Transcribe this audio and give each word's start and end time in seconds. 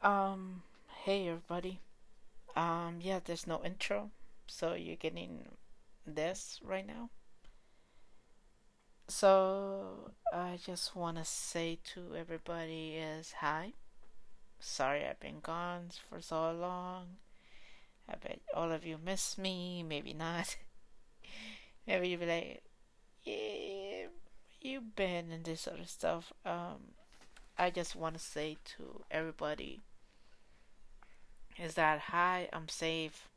Um, 0.00 0.62
hey 1.02 1.26
everybody. 1.28 1.80
Um, 2.54 2.98
yeah, 3.00 3.18
there's 3.24 3.48
no 3.48 3.60
intro, 3.64 4.10
so 4.46 4.74
you're 4.74 4.94
getting 4.94 5.48
this 6.06 6.60
right 6.62 6.86
now. 6.86 7.10
So, 9.08 10.12
I 10.32 10.58
just 10.64 10.94
want 10.94 11.16
to 11.16 11.24
say 11.24 11.80
to 11.94 12.14
everybody 12.16 12.94
is 12.94 13.32
hi. 13.40 13.72
Sorry 14.60 15.04
I've 15.04 15.18
been 15.18 15.40
gone 15.40 15.90
for 16.08 16.20
so 16.20 16.52
long. 16.52 17.16
I 18.08 18.14
bet 18.16 18.40
all 18.54 18.70
of 18.70 18.86
you 18.86 18.98
miss 19.04 19.36
me, 19.36 19.82
maybe 19.82 20.12
not. 20.12 20.56
maybe 21.86 22.08
you'll 22.10 22.20
be 22.20 22.26
like, 22.26 22.62
yeah, 23.24 24.06
you've 24.60 24.94
been 24.94 25.32
in 25.32 25.42
this 25.42 25.62
sort 25.62 25.80
of 25.80 25.88
stuff. 25.88 26.32
Um, 26.46 26.97
I 27.58 27.70
just 27.70 27.96
want 27.96 28.14
to 28.14 28.20
say 28.20 28.56
to 28.76 29.04
everybody 29.10 29.80
is 31.58 31.74
that 31.74 31.98
hi, 31.98 32.48
I'm 32.52 32.68
safe. 32.68 33.28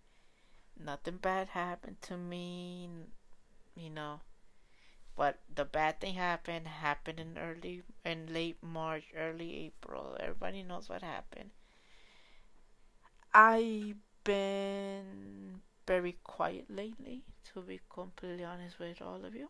Nothing 0.79 1.17
bad 1.17 1.49
happened 1.49 2.01
to 2.03 2.17
me, 2.17 2.87
you 3.75 3.89
know. 3.89 4.19
But 5.17 5.39
the 5.53 5.65
bad 5.65 5.99
thing 5.99 6.15
happened 6.15 6.67
happened 6.67 7.19
in 7.19 7.37
early 7.37 7.83
in 8.05 8.31
late 8.33 8.57
March, 8.61 9.05
early 9.17 9.65
April. 9.65 10.17
Everybody 10.19 10.63
knows 10.63 10.87
what 10.87 11.01
happened. 11.01 11.51
I've 13.33 13.97
been 14.23 15.61
very 15.87 16.17
quiet 16.23 16.65
lately, 16.69 17.23
to 17.53 17.61
be 17.61 17.79
completely 17.89 18.43
honest 18.45 18.79
with 18.79 19.01
all 19.01 19.25
of 19.25 19.35
you, 19.35 19.49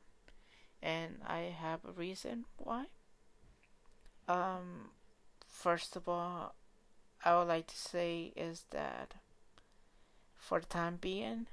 and 0.81 1.19
I 1.27 1.53
have 1.59 1.81
a 1.85 1.91
reason 1.91 2.45
why. 2.57 2.85
Um, 4.31 4.91
first 5.45 5.97
of 5.97 6.07
all, 6.07 6.55
I 7.25 7.35
would 7.35 7.49
like 7.49 7.67
to 7.67 7.77
say 7.77 8.31
is 8.37 8.63
that 8.71 9.15
for 10.37 10.61
the 10.61 10.67
time 10.67 10.97
being, 11.01 11.47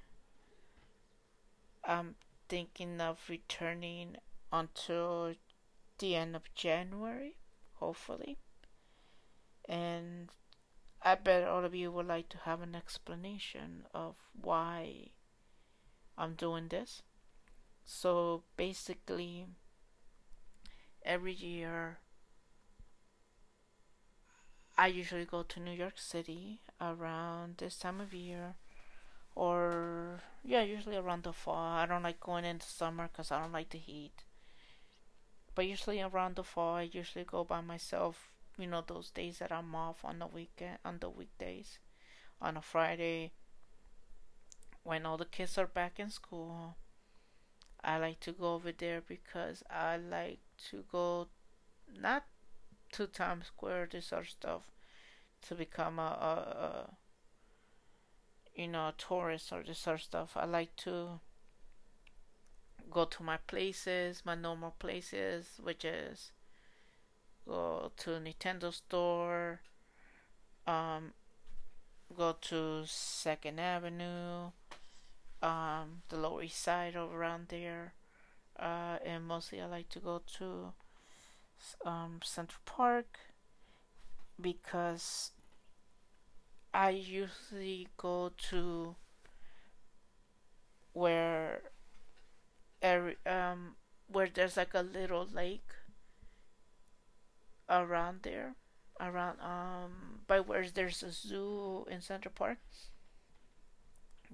I'm 1.84 2.15
thinking 2.49 3.01
of 3.01 3.19
returning 3.29 4.19
until 4.53 5.34
the 5.99 6.15
end 6.15 6.37
of 6.37 6.55
January, 6.55 7.34
hopefully. 7.75 8.39
And 9.69 10.29
I 11.03 11.17
bet 11.17 11.49
all 11.49 11.65
of 11.65 11.75
you 11.75 11.91
would 11.91 12.06
like 12.06 12.29
to 12.29 12.39
have 12.45 12.62
an 12.62 12.77
explanation 12.77 13.87
of 13.93 14.15
why 14.41 15.09
I'm 16.17 16.34
doing 16.34 16.69
this. 16.69 17.03
So 17.84 18.45
basically, 18.56 19.47
every 21.05 21.33
year 21.33 21.99
I 24.79 24.87
usually 24.87 25.27
go 25.27 25.43
to 25.43 25.61
New 25.61 25.73
York 25.73 25.98
City 25.98 26.61
around 26.81 27.59
this 27.59 27.77
time 27.79 28.01
of 28.01 28.15
year, 28.15 28.55
or 29.34 30.23
yeah, 30.45 30.62
usually 30.62 30.97
around 30.97 31.25
the 31.25 31.33
fall. 31.34 31.57
I 31.77 31.87
don't 31.87 32.03
like 32.03 32.21
going 32.21 32.45
into 32.45 32.67
summer 32.67 33.09
because 33.09 33.31
I 33.31 33.41
don't 33.41 33.53
like 33.53 33.71
the 33.71 33.79
heat. 33.79 34.25
But 35.55 35.67
usually 35.67 36.01
around 36.01 36.37
the 36.37 36.45
fall, 36.45 36.77
I 36.77 36.83
usually 36.83 37.25
go 37.25 37.45
by 37.45 37.61
myself. 37.61 38.33
You 38.56 38.67
know, 38.69 38.83
those 38.87 39.11
days 39.11 39.39
that 39.41 39.53
I'm 39.53 39.75
off 39.75 40.05
on 40.05 40.21
the 40.21 40.27
weekend, 40.27 40.79
on 40.84 40.99
the 41.01 41.11
weekdays, 41.11 41.79
on 42.41 42.56
a 42.56 42.62
Friday, 42.62 43.33
when 44.83 45.06
all 45.06 45.17
the 45.17 45.25
kids 45.25 45.59
are 45.59 45.67
back 45.67 46.01
in 46.01 46.11
school. 46.11 46.77
I 47.83 47.99
like 47.99 48.21
to 48.21 48.33
go 48.33 48.55
over 48.55 48.73
there 48.73 49.01
because 49.01 49.62
I 49.71 49.97
like 49.97 50.41
to 50.71 50.84
go 50.91 51.29
not 52.01 52.25
to 52.92 53.06
Times 53.06 53.47
Square, 53.47 53.89
this 53.92 54.06
sort 54.06 54.22
of 54.22 54.28
stuff, 54.28 54.62
to 55.42 55.55
become 55.55 55.98
a, 55.98 56.03
a, 56.03 56.34
a 56.67 56.97
you 58.55 58.69
know 58.69 58.89
a 58.89 58.94
tourist 58.98 59.53
or 59.53 59.62
this 59.62 59.78
sort 59.78 59.97
of 59.97 60.03
stuff. 60.03 60.33
I 60.36 60.44
like 60.44 60.75
to 60.77 61.20
go 62.91 63.04
to 63.04 63.22
my 63.22 63.38
places, 63.47 64.22
my 64.25 64.34
normal 64.34 64.75
places, 64.78 65.60
which 65.62 65.84
is 65.84 66.32
go 67.47 67.93
to 67.98 68.10
Nintendo 68.10 68.72
store, 68.72 69.60
um, 70.66 71.12
go 72.16 72.37
to 72.41 72.82
Second 72.87 73.60
Avenue, 73.60 74.50
um, 75.43 76.03
the 76.09 76.16
Lower 76.16 76.43
East 76.43 76.62
Side 76.62 76.97
over 76.97 77.16
around 77.16 77.47
there, 77.48 77.94
uh, 78.59 78.98
and 79.04 79.25
mostly 79.25 79.60
I 79.60 79.66
like 79.66 79.88
to 79.91 80.00
go 80.00 80.22
to 80.38 80.72
um, 81.85 82.21
Central 82.25 82.61
Park 82.65 83.19
because 84.41 85.33
I 86.73 86.91
usually 86.91 87.89
go 87.99 88.31
to 88.51 88.97
where 90.93 91.63
every 92.83 93.17
um 93.27 93.77
where 94.09 94.29
there's 94.33 94.57
like 94.57 94.75
a 94.75 94.83
little 94.83 95.27
lake 95.33 95.71
around 97.69 98.21
there 98.23 98.55
around 99.01 99.39
um 99.41 100.21
by 100.27 100.41
where 100.41 100.69
there's 100.69 101.03
a 101.03 101.13
zoo 101.13 101.87
in 101.91 102.01
Central 102.01 102.33
Park. 102.35 102.59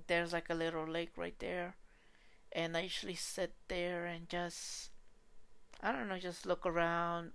There's 0.06 0.32
like 0.32 0.50
a 0.50 0.54
little 0.54 0.86
lake 0.86 1.12
right 1.16 1.36
there 1.40 1.74
and 2.52 2.76
I 2.76 2.82
usually 2.82 3.16
sit 3.16 3.54
there 3.68 4.06
and 4.06 4.28
just 4.28 4.90
I 5.84 5.92
don't 5.92 6.08
know, 6.08 6.18
just 6.18 6.46
look 6.46 6.64
around 6.64 7.32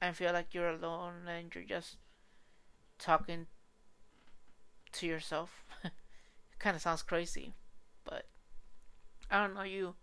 and 0.00 0.16
feel 0.16 0.32
like 0.32 0.54
you're 0.54 0.70
alone 0.70 1.28
and 1.28 1.54
you're 1.54 1.62
just 1.62 1.98
talking 2.98 3.48
to 4.92 5.06
yourself. 5.06 5.62
it 5.84 5.92
kind 6.58 6.74
of 6.74 6.80
sounds 6.80 7.02
crazy, 7.02 7.52
but 8.02 8.24
I 9.30 9.42
don't 9.42 9.54
know, 9.54 9.62
you 9.62 9.94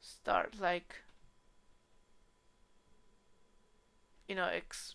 start 0.00 0.54
like 0.60 0.94
you 4.28 4.36
know 4.36 4.46
ex- 4.46 4.94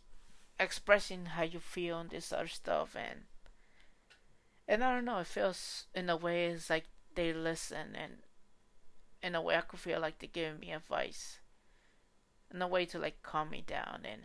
expressing 0.58 1.26
how 1.26 1.44
you 1.44 1.60
feel 1.60 2.00
and 2.00 2.10
this 2.12 2.32
other 2.32 2.48
stuff 2.48 2.96
and 2.96 3.24
and 4.70 4.82
I 4.82 4.96
don't 4.96 5.04
know, 5.04 5.18
it 5.18 5.28
feels 5.28 5.88
in 5.94 6.10
a 6.10 6.16
way 6.16 6.46
it's 6.46 6.70
like 6.70 6.86
they 7.14 7.34
listen 7.34 7.94
and 7.94 8.14
in 9.22 9.36
a 9.36 9.42
way 9.42 9.58
I 9.58 9.62
could 9.62 9.82
feel 9.82 10.00
like 10.00 10.20
they're 10.20 10.30
giving 10.32 10.62
me 10.62 10.72
advice 10.72 11.40
a 12.62 12.68
way 12.68 12.86
to 12.86 13.00
like 13.00 13.22
calm 13.24 13.50
me 13.50 13.64
down 13.66 14.02
and 14.03 14.22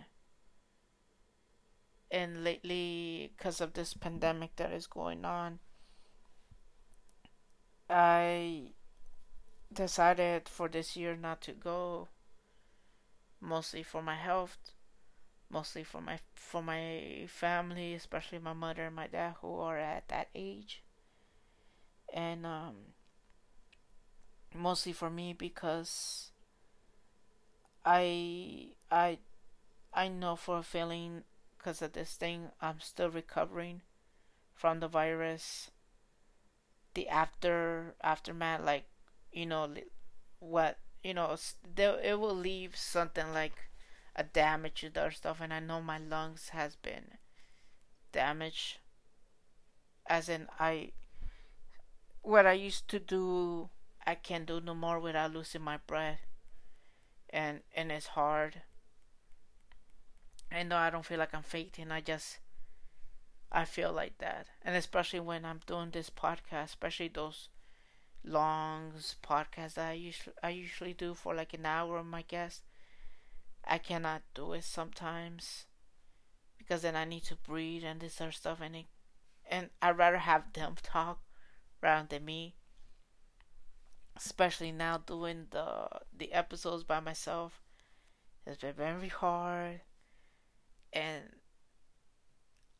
and 2.11 2.45
lately 2.45 3.33
because 3.37 3.61
of 3.61 3.75
this 3.75 3.95
pandemic 3.95 4.57
that 4.57 4.73
is 4.73 4.87
going 4.87 5.25
on 5.25 5.59
i 7.89 8.71
decided 9.73 10.49
for 10.49 10.69
this 10.69 10.97
year 10.97 11.17
not 11.17 11.41
to 11.41 11.53
go 11.53 12.09
mostly 13.41 13.83
for 13.83 14.03
my 14.03 14.17
health 14.17 14.57
mostly 15.51 15.83
for 15.83 16.01
my 16.01 16.19
for 16.35 16.63
my 16.63 17.25
family 17.27 17.95
especially 17.95 18.39
my 18.39 18.53
mother 18.53 18.87
and 18.87 18.97
my 18.97 19.07
dad 19.07 19.35
who 19.41 19.59
are 19.59 19.79
at 19.79 20.09
that 20.09 20.29
age. 20.35 20.83
And 22.13 22.45
um 22.47 22.77
mostly 24.55 24.93
for 24.93 25.11
me 25.11 25.33
because 25.33 26.31
I 27.91 28.75
I 28.91 29.19
I 29.95 30.09
know 30.09 30.37
for 30.37 30.59
a 30.59 30.63
feeling 30.63 31.25
because 31.57 31.81
of 31.81 31.95
this 31.95 32.17
thing 32.17 32.51
I'm 32.61 32.81
still 32.81 33.09
recovering 33.09 33.81
from 34.53 34.81
the 34.81 34.89
virus. 34.89 35.71
The 36.93 37.09
after 37.09 37.95
aftermath, 38.03 38.61
like 38.61 38.85
you 39.33 39.47
know, 39.47 39.75
what 40.39 40.79
you 41.03 41.15
know, 41.15 41.35
it 41.79 42.21
will 42.21 42.35
leave 42.35 42.77
something 42.77 43.33
like 43.33 43.71
a 44.15 44.23
damage 44.23 44.83
to 44.83 44.89
other 44.89 45.11
stuff, 45.11 45.41
and 45.41 45.55
I 45.55 45.61
know 45.61 45.81
my 45.81 45.97
lungs 45.97 46.51
has 46.51 46.77
been 46.77 47.17
damaged. 48.13 48.81
As 50.07 50.29
in, 50.29 50.47
I 50.61 50.93
what 52.21 52.45
I 52.45 52.53
used 52.53 52.87
to 52.89 52.99
do, 52.99 53.71
I 54.07 54.15
can't 54.15 54.45
do 54.45 54.61
no 54.61 54.75
more 54.75 55.01
without 55.01 55.33
losing 55.33 55.63
my 55.63 55.79
breath 55.79 56.28
and 57.31 57.61
and 57.75 57.93
it's 57.93 58.09
hard. 58.09 58.63
And 60.51 60.71
know 60.71 60.77
I 60.77 60.91
don't 60.91 61.05
feel 61.05 61.19
like 61.19 61.35
I'm 61.35 61.43
faking. 61.43 61.91
I 61.93 62.01
just 62.01 62.39
I 63.51 63.65
feel 63.65 63.93
like 63.93 64.19
that, 64.19 64.47
and 64.63 64.77
especially 64.77 65.21
when 65.21 65.45
I'm 65.45 65.61
doing 65.67 65.91
this 65.91 66.11
podcast, 66.11 66.65
especially 66.65 67.09
those 67.09 67.49
long 68.25 68.93
podcasts 69.23 69.75
that 69.75 69.91
I 69.91 69.93
usually 69.93 70.35
I 70.43 70.51
usually 70.51 70.93
do 70.93 71.15
for 71.15 71.35
like 71.35 71.55
an 71.55 71.67
hour. 71.67 72.03
My 72.05 72.23
guest, 72.23 72.63
I 73.65 73.79
cannot 73.79 74.23
do 74.35 74.53
it 74.53 74.65
sometimes 74.65 75.67
because 76.59 76.83
then 76.83 76.97
I 76.97 77.05
need 77.05 77.25
to 77.25 77.37
breathe 77.37 77.85
and 77.85 78.01
this 78.01 78.21
other 78.21 78.33
stuff, 78.33 78.61
and 78.61 78.77
it, 78.77 78.87
and 79.51 79.71
I'd 79.81 79.97
rather 79.99 80.19
have 80.19 80.53
them 80.53 80.75
talk 80.83 81.21
rather 81.83 82.07
than 82.09 82.25
me 82.25 82.58
especially 84.19 84.73
now 84.73 84.99
doing 84.99 85.47
the 85.51 85.89
the 86.17 86.33
episodes 86.33 86.85
by 86.85 87.01
myself 87.01 87.63
has 88.47 88.57
been 88.57 88.75
very 88.75 89.09
hard 89.09 89.81
and 90.93 91.25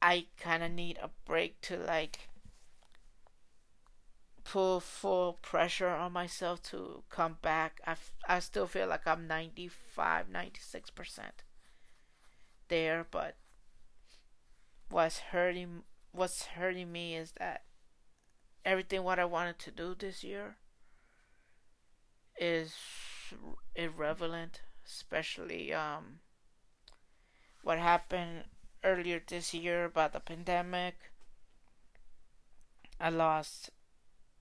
I 0.01 0.27
kind 0.39 0.63
of 0.63 0.71
need 0.71 0.99
a 1.03 1.11
break 1.25 1.61
to 1.63 1.77
like 1.77 2.29
put 4.45 4.81
full 4.81 5.35
pressure 5.43 5.89
on 5.89 6.13
myself 6.13 6.63
to 6.63 7.03
come 7.11 7.37
back. 7.43 7.81
I, 7.87 7.97
I 8.27 8.39
still 8.41 8.67
feel 8.67 8.87
like 8.87 9.07
I'm 9.07 9.27
95, 9.27 10.27
96% 10.33 11.21
there, 12.69 13.07
but 13.11 13.37
what's 14.89 15.19
hurting 15.19 15.83
what's 16.13 16.47
hurting 16.47 16.91
me 16.91 17.15
is 17.15 17.33
that 17.39 17.65
everything 18.65 19.03
what 19.05 19.19
I 19.19 19.27
wanted 19.27 19.59
to 19.61 19.71
do 19.71 19.95
this 19.95 20.25
year 20.25 20.57
is 22.41 22.75
irrelevant, 23.75 24.63
especially 24.87 25.73
um 25.73 26.21
what 27.63 27.79
happened 27.79 28.43
earlier 28.83 29.23
this 29.25 29.55
year 29.55 29.85
about 29.85 30.13
the 30.13 30.19
pandemic. 30.19 31.13
I 33.01 33.09
lost 33.11 33.71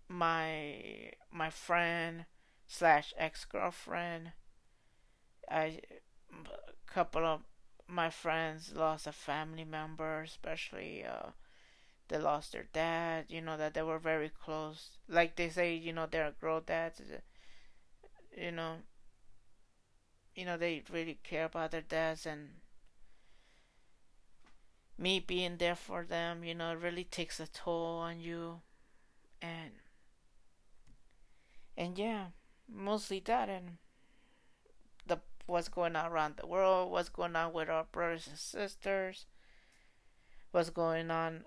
my 0.08 1.14
my 1.32 1.50
friend 1.50 2.26
slash 2.68 3.14
ex 3.18 3.46
girlfriend. 3.46 4.34
I 5.50 5.82
a 6.32 6.92
couple 6.94 7.26
of 7.26 7.42
my 7.88 8.10
friends 8.10 8.74
lost 8.76 9.08
a 9.08 9.12
family 9.12 9.66
member, 9.66 10.22
especially 10.22 11.04
uh, 11.06 11.32
they 12.10 12.18
lost 12.20 12.54
their 12.54 12.66
dad. 12.74 13.26
You 13.30 13.42
know 13.42 13.58
that 13.58 13.74
they 13.76 13.84
were 13.84 14.00
very 14.00 14.30
close. 14.30 14.98
Like 15.08 15.36
they 15.38 15.50
say, 15.50 15.76
you 15.76 15.94
know, 15.94 16.08
they're 16.08 16.32
girl 16.32 16.62
dads. 16.62 17.02
You 18.38 18.52
know, 18.52 18.78
you 20.36 20.46
know 20.46 20.56
they 20.56 20.84
really 20.90 21.20
care 21.24 21.44
about 21.46 21.72
their 21.72 21.82
dads 21.82 22.26
and 22.26 22.62
me 24.98 25.20
being 25.20 25.58
there 25.58 25.76
for 25.76 26.04
them. 26.04 26.44
You 26.44 26.54
know, 26.54 26.74
really 26.76 27.04
takes 27.04 27.40
a 27.40 27.48
toll 27.48 27.98
on 28.00 28.20
you, 28.20 28.62
and 29.42 29.72
and 31.78 31.98
yeah, 31.98 32.28
mostly 32.68 33.20
that 33.22 33.48
and 33.50 33.78
the 35.08 35.20
what's 35.48 35.70
going 35.70 35.96
on 35.96 36.06
around 36.12 36.38
the 36.38 36.46
world, 36.46 36.92
what's 36.92 37.10
going 37.10 37.36
on 37.36 37.52
with 37.54 37.70
our 37.70 37.86
brothers 37.86 38.28
and 38.28 38.38
sisters, 38.38 39.26
what's 40.52 40.70
going 40.70 41.10
on 41.12 41.46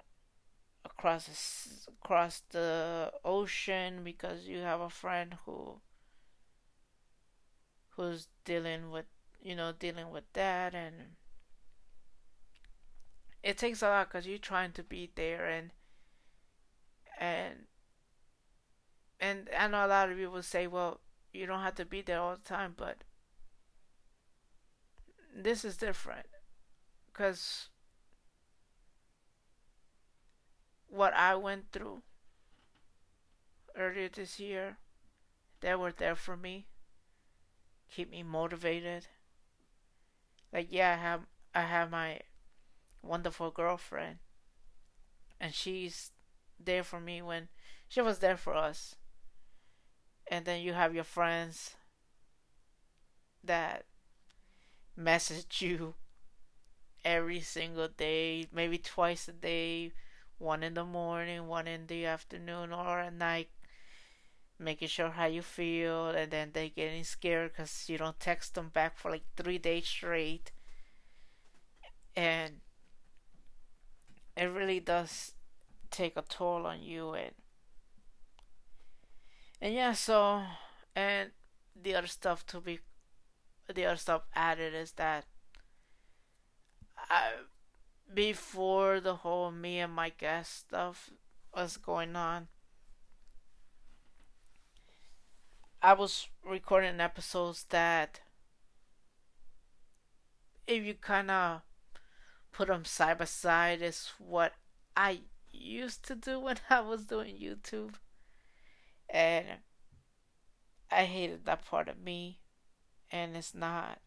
across 0.85 1.87
across 1.89 2.43
the 2.51 3.13
ocean 3.25 4.05
because 4.05 4.47
you 4.49 4.59
have 4.61 4.81
a 4.81 4.91
friend 4.91 5.37
who 5.47 5.81
who's 7.97 8.29
dealing 8.45 8.91
with 8.91 9.07
you 9.43 9.55
know 9.57 9.73
dealing 9.73 10.11
with 10.11 10.25
that 10.35 10.75
and 10.75 11.17
it 13.43 13.57
takes 13.59 13.83
a 13.83 13.89
lot 13.89 14.09
because 14.09 14.27
you're 14.27 14.39
trying 14.39 14.73
to 14.73 14.83
be 14.83 15.11
there 15.15 15.47
and 15.47 15.71
and 17.19 17.67
and 19.21 19.49
I 19.57 19.69
know 19.69 19.85
a 19.85 19.87
lot 19.87 20.11
of 20.11 20.17
people 20.17 20.43
say, 20.43 20.67
well, 20.67 21.01
you 21.33 21.47
don't 21.47 21.61
have 21.61 21.75
to 21.77 21.85
be 21.85 22.01
there 22.01 22.19
all 22.19 22.37
the 22.37 22.43
time, 22.49 22.75
but 22.77 23.05
this 25.35 25.65
is 25.65 25.77
different 25.77 26.27
because 27.07 27.69
what 30.89 31.15
I 31.15 31.35
went 31.37 31.71
through 31.73 32.03
earlier 33.77 34.09
this 34.09 34.39
year, 34.39 34.79
they 35.61 35.75
were 35.75 35.93
there 35.93 36.15
for 36.17 36.37
me, 36.37 36.67
keep 37.91 38.11
me 38.11 38.23
motivated. 38.23 39.07
Like 40.53 40.69
yeah, 40.71 40.93
I 40.93 40.97
have 40.97 41.27
I 41.55 41.63
have 41.63 41.91
my 41.91 42.21
wonderful 43.03 43.51
girlfriend, 43.51 44.19
and 45.41 45.55
she's 45.55 46.13
there 46.59 46.85
for 46.85 47.01
me 47.01 47.23
when 47.23 47.49
she 47.89 48.01
was 48.01 48.19
there 48.21 48.37
for 48.37 48.55
us 48.55 48.95
and 50.31 50.45
then 50.45 50.61
you 50.63 50.73
have 50.73 50.95
your 50.95 51.05
friends 51.05 51.75
that 53.45 53.85
message 54.97 55.63
you 55.63 55.95
every 57.05 57.41
single 57.41 57.89
day, 57.89 58.47
maybe 58.53 58.79
twice 58.79 59.29
a 59.29 59.33
day, 59.33 59.93
one 60.39 60.63
in 60.63 60.75
the 60.75 60.85
morning, 60.85 61.47
one 61.47 61.67
in 61.67 61.87
the 61.87 62.07
afternoon, 62.07 62.73
or 62.73 63.01
at 63.01 63.13
night, 63.15 63.51
making 64.61 64.89
sure 64.89 65.11
how 65.11 65.27
you 65.27 65.43
feel, 65.43 66.09
and 66.11 66.31
then 66.31 66.51
they 66.53 66.69
getting 66.69 67.05
scared 67.05 67.53
because 67.53 67.87
you 67.89 67.99
don't 67.99 68.21
text 68.21 68.55
them 68.55 68.69
back 68.69 68.99
for 68.99 69.11
like 69.11 69.25
three 69.37 69.59
days 69.59 69.87
straight, 69.87 70.53
and 72.15 72.61
it 74.37 74.45
really 74.45 74.81
does 74.81 75.35
take 75.91 76.17
a 76.17 76.23
toll 76.23 76.67
on 76.67 76.83
you 76.83 77.13
and 77.15 77.33
and 79.61 79.75
yeah 79.75 79.93
so 79.93 80.43
and 80.95 81.31
the 81.81 81.95
other 81.95 82.07
stuff 82.07 82.47
to 82.47 82.61
be 82.61 82.79
the 83.75 83.85
other 83.85 83.97
stuff 83.97 84.23
added 84.35 84.75
is 84.75 84.93
that 84.93 85.25
I 87.09 87.33
before 88.13 89.01
the 89.01 89.17
whole 89.17 89.51
me 89.51 89.81
and 89.81 89.93
my 89.93 90.11
guest 90.11 90.61
stuff 90.61 91.11
was 91.55 91.77
going 91.77 92.17
on 92.17 92.49
I 95.83 95.95
was 95.95 96.29
recording 96.45 97.01
episodes 97.01 97.65
that 97.71 98.21
if 100.67 100.85
you 100.85 100.93
kind 100.93 101.31
of 101.31 101.63
put 102.53 102.69
them 102.69 102.85
side 102.85 103.17
by 103.17 103.25
side 103.25 103.81
is 103.81 104.13
what 104.19 104.53
I 104.95 105.21
used 105.51 106.05
to 106.09 106.15
do 106.15 106.39
when 106.41 106.57
I 106.69 106.81
was 106.81 107.07
doing 107.07 107.37
YouTube. 107.37 107.95
And 109.09 109.47
I 110.91 111.05
hated 111.05 111.47
that 111.47 111.65
part 111.65 111.89
of 111.89 111.99
me, 111.99 112.41
and 113.11 113.37
it's 113.37 113.55
not 113.55 114.01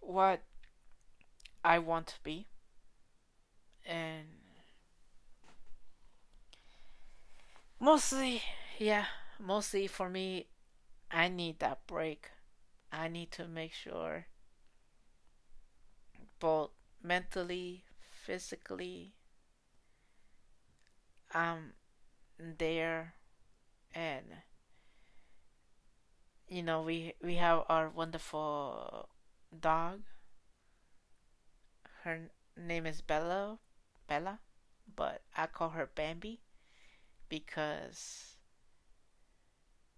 what 0.00 0.42
I 1.64 1.78
want 1.78 2.08
to 2.08 2.14
be. 2.24 2.48
And 3.86 4.26
mostly, 7.78 8.42
yeah, 8.78 9.06
mostly 9.38 9.86
for 9.86 10.08
me, 10.08 10.46
I 11.10 11.28
need 11.28 11.58
that 11.60 11.86
break. 11.86 12.30
I 12.92 13.08
need 13.08 13.30
to 13.32 13.48
make 13.48 13.72
sure 13.72 14.26
both 16.38 16.70
mentally, 17.02 17.84
physically, 18.24 19.14
I'm 21.32 21.74
there 22.38 23.14
and 23.94 24.24
you 26.48 26.62
know 26.62 26.82
we 26.82 27.14
we 27.22 27.36
have 27.36 27.64
our 27.68 27.88
wonderful 27.88 29.08
dog 29.60 30.02
her 32.04 32.30
name 32.56 32.86
is 32.86 33.00
Bella 33.00 33.58
Bella 34.06 34.40
but 34.94 35.22
I 35.36 35.46
call 35.46 35.70
her 35.70 35.90
Bambi 35.94 36.40
because 37.28 38.35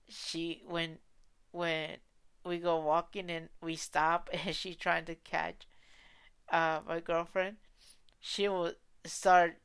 she 0.09 0.63
when 0.67 0.99
when 1.53 1.97
we 2.45 2.59
go 2.59 2.79
walking 2.79 3.31
and 3.31 3.49
we 3.63 3.77
stop 3.77 4.29
and 4.47 4.55
she's 4.55 4.77
trying 4.77 5.05
to 5.05 5.15
catch 5.15 5.67
uh, 6.51 6.81
my 6.87 7.01
girlfriend 7.01 7.57
she 8.21 8.49
will 8.49 8.73
start 9.07 9.57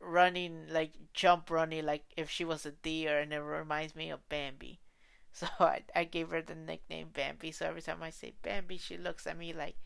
running 0.00 0.66
like 0.70 0.94
jump 1.14 1.50
running 1.50 1.84
like 1.86 2.04
if 2.16 2.30
she 2.30 2.44
was 2.44 2.66
a 2.66 2.72
deer 2.72 3.18
and 3.20 3.32
it 3.32 3.40
reminds 3.40 3.94
me 3.96 4.10
of 4.10 4.28
Bambi. 4.28 4.80
So 5.32 5.46
I, 5.60 5.82
I 5.94 6.04
gave 6.04 6.30
her 6.30 6.42
the 6.42 6.54
nickname 6.54 7.10
Bambi. 7.12 7.52
So 7.52 7.66
every 7.66 7.82
time 7.82 8.02
I 8.02 8.10
say 8.10 8.34
Bambi, 8.42 8.78
she 8.78 8.98
looks 8.98 9.26
at 9.26 9.38
me 9.38 9.52
like, 9.52 9.76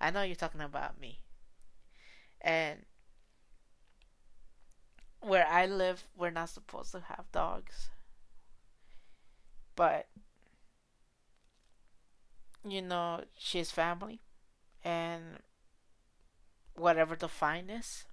I 0.00 0.10
know 0.10 0.22
you're 0.22 0.36
talking 0.36 0.60
about 0.62 1.00
me. 1.00 1.20
And 2.40 2.84
where 5.20 5.44
I 5.48 5.66
live, 5.66 6.06
we're 6.16 6.30
not 6.30 6.50
supposed 6.50 6.92
to 6.92 7.00
have 7.00 7.32
dogs. 7.32 7.90
But, 9.76 10.08
you 12.64 12.82
know, 12.82 13.22
she's 13.38 13.70
family. 13.70 14.20
And 14.84 15.38
whatever 16.74 17.16
the 17.16 17.28
fine 17.28 17.70
is, 17.70 18.04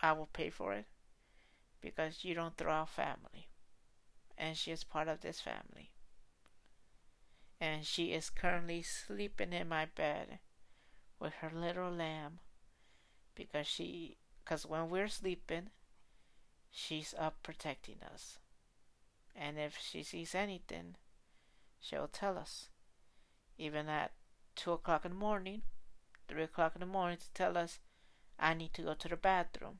I 0.00 0.12
will 0.12 0.26
pay 0.32 0.50
for 0.50 0.72
it 0.72 0.86
because 1.80 2.24
you 2.24 2.34
don't 2.34 2.56
throw 2.56 2.72
out 2.72 2.90
family. 2.90 3.48
And 4.38 4.56
she 4.56 4.70
is 4.72 4.84
part 4.84 5.08
of 5.08 5.20
this 5.20 5.40
family. 5.40 5.92
And 7.60 7.86
she 7.86 8.12
is 8.12 8.30
currently 8.30 8.82
sleeping 8.82 9.52
in 9.52 9.68
my 9.68 9.86
bed 9.86 10.38
with 11.18 11.34
her 11.34 11.50
little 11.50 11.90
lamb 11.90 12.40
because 13.34 13.66
she 13.66 14.18
because 14.44 14.66
when 14.66 14.90
we're 14.90 15.08
sleeping 15.08 15.70
she's 16.70 17.14
up 17.18 17.42
protecting 17.42 17.96
us. 18.02 18.38
And 19.38 19.58
if 19.58 19.76
she 19.78 20.02
sees 20.02 20.34
anything, 20.34 20.96
she'll 21.78 22.08
tell 22.08 22.38
us. 22.38 22.68
Even 23.58 23.88
at 23.88 24.12
two 24.54 24.72
o'clock 24.72 25.04
in 25.04 25.12
the 25.12 25.18
morning, 25.18 25.62
three 26.26 26.42
o'clock 26.42 26.72
in 26.74 26.80
the 26.80 26.86
morning 26.86 27.18
to 27.18 27.32
tell 27.34 27.56
us 27.56 27.78
I 28.38 28.54
need 28.54 28.72
to 28.74 28.82
go 28.82 28.94
to 28.94 29.08
the 29.08 29.16
bathroom 29.16 29.78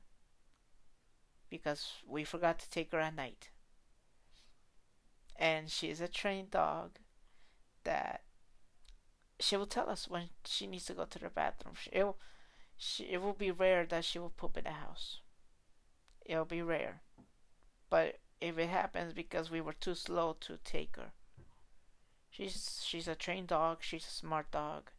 because 1.49 1.93
we 2.07 2.23
forgot 2.23 2.59
to 2.59 2.69
take 2.69 2.91
her 2.91 2.99
at 2.99 3.15
night. 3.15 3.49
And 5.35 5.69
she's 5.69 6.01
a 6.01 6.07
trained 6.07 6.51
dog 6.51 6.97
that 7.83 8.21
she 9.39 9.55
will 9.55 9.67
tell 9.67 9.89
us 9.89 10.07
when 10.07 10.29
she 10.45 10.67
needs 10.67 10.85
to 10.85 10.93
go 10.93 11.05
to 11.05 11.19
the 11.19 11.29
bathroom. 11.29 11.75
It 11.91 12.03
will, 12.03 12.17
she, 12.75 13.05
it 13.05 13.21
will 13.21 13.33
be 13.33 13.51
rare 13.51 13.85
that 13.85 14.05
she 14.05 14.19
will 14.19 14.31
poop 14.35 14.57
in 14.57 14.63
the 14.63 14.71
house. 14.71 15.21
It'll 16.25 16.45
be 16.45 16.61
rare. 16.61 17.01
But 17.89 18.19
if 18.41 18.57
it 18.57 18.69
happens 18.69 19.13
because 19.13 19.51
we 19.51 19.61
were 19.61 19.73
too 19.73 19.95
slow 19.95 20.33
to 20.41 20.57
take 20.63 20.95
her. 20.95 21.11
She's 22.29 22.81
she's 22.85 23.09
a 23.09 23.15
trained 23.15 23.49
dog, 23.49 23.83
she's 23.83 24.07
a 24.07 24.11
smart 24.11 24.49
dog. 24.49 24.91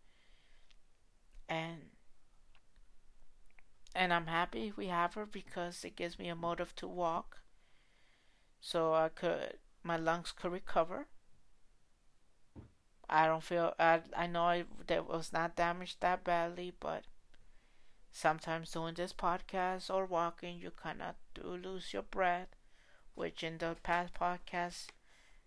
And 1.49 1.91
and 3.95 4.15
I'm 4.15 4.29
happy 4.29 4.73
we 4.75 4.87
have 4.87 5.13
her 5.13 5.27
because 5.27 5.85
it 5.85 5.95
gives 5.95 6.19
me 6.19 6.29
a 6.31 6.35
motive 6.35 6.75
to 6.77 6.89
walk. 6.89 7.43
So 8.61 8.95
I 8.95 9.09
could 9.09 9.59
my 9.83 9.97
lungs 9.97 10.31
could 10.31 10.53
recover. 10.53 11.09
I 13.11 13.27
don't 13.27 13.43
feel 13.43 13.75
I 13.81 14.03
I 14.17 14.27
know 14.29 14.45
I 14.45 14.65
that 14.87 15.05
was 15.07 15.33
not 15.33 15.57
damaged 15.57 16.01
that 16.01 16.23
badly, 16.23 16.71
but 16.79 17.05
sometimes 18.13 18.71
doing 18.73 18.93
this 18.93 19.15
podcast 19.15 19.89
or 19.89 20.05
walking 20.05 20.59
you 20.59 20.71
of 20.85 21.15
do 21.33 21.43
lose 21.57 21.95
your 21.95 22.03
breath, 22.03 22.49
which 23.19 23.43
in 23.43 23.59
the 23.59 23.77
past 23.83 24.15
podcast 24.15 24.87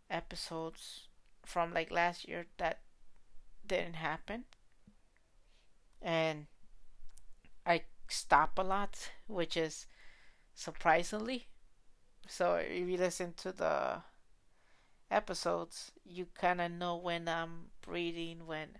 episodes 0.10 1.08
from 1.46 1.74
like 1.74 1.90
last 1.90 2.28
year 2.28 2.46
that 2.58 2.82
didn't 3.66 3.96
happen. 3.96 4.44
And 6.02 6.48
I 7.66 7.84
stop 8.10 8.60
a 8.60 8.64
lot, 8.64 9.12
which 9.28 9.56
is 9.56 9.88
surprisingly. 10.54 11.48
So 12.28 12.56
if 12.56 12.90
you 12.90 12.98
listen 12.98 13.34
to 13.38 13.52
the 13.52 14.02
episodes, 15.10 15.92
you 16.04 16.28
kind 16.36 16.60
of 16.60 16.72
know 16.72 16.98
when 16.98 17.28
I'm 17.28 17.72
breathing, 17.82 18.46
when 18.46 18.80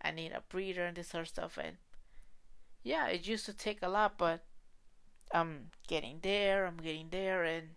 I 0.00 0.10
need 0.12 0.32
a 0.32 0.42
breather, 0.48 0.84
and 0.84 0.96
this 0.96 1.08
sort 1.08 1.22
of 1.22 1.28
stuff. 1.28 1.58
And 1.60 1.78
yeah, 2.82 3.08
it 3.08 3.26
used 3.26 3.46
to 3.46 3.52
take 3.52 3.82
a 3.82 3.88
lot, 3.88 4.18
but 4.18 4.44
I'm 5.32 5.70
getting 5.88 6.20
there. 6.22 6.66
I'm 6.66 6.76
getting 6.76 7.08
there, 7.10 7.42
and 7.42 7.70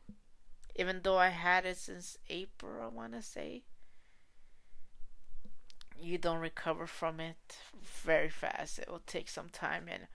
even 0.77 1.01
though 1.03 1.17
I 1.17 1.29
had 1.29 1.65
it 1.65 1.77
since 1.77 2.17
April, 2.29 2.81
I 2.83 2.87
want 2.87 3.13
to 3.13 3.21
say, 3.21 3.63
you 5.99 6.17
don't 6.17 6.39
recover 6.39 6.85
from 6.87 7.19
it 7.19 7.57
very 7.81 8.29
fast. 8.29 8.79
It 8.79 8.89
will 8.89 9.01
take 9.05 9.29
some 9.29 9.49
time, 9.49 9.87
and 9.91 10.07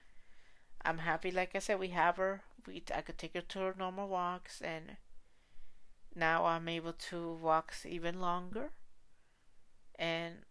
I'm 0.85 0.99
happy. 0.99 1.31
Like 1.31 1.55
I 1.55 1.59
said, 1.59 1.81
we 1.81 1.89
have 1.89 2.17
her. 2.17 2.43
We 2.67 2.83
I 2.95 3.01
could 3.03 3.19
take 3.19 3.35
her 3.35 3.41
to 3.41 3.59
her 3.61 3.75
normal 3.79 4.09
walks, 4.09 4.61
and 4.61 4.97
now 6.15 6.45
I'm 6.47 6.69
able 6.69 6.93
to 7.11 7.33
walk 7.35 7.75
even 7.85 8.21
longer, 8.21 8.71
and 9.99 10.45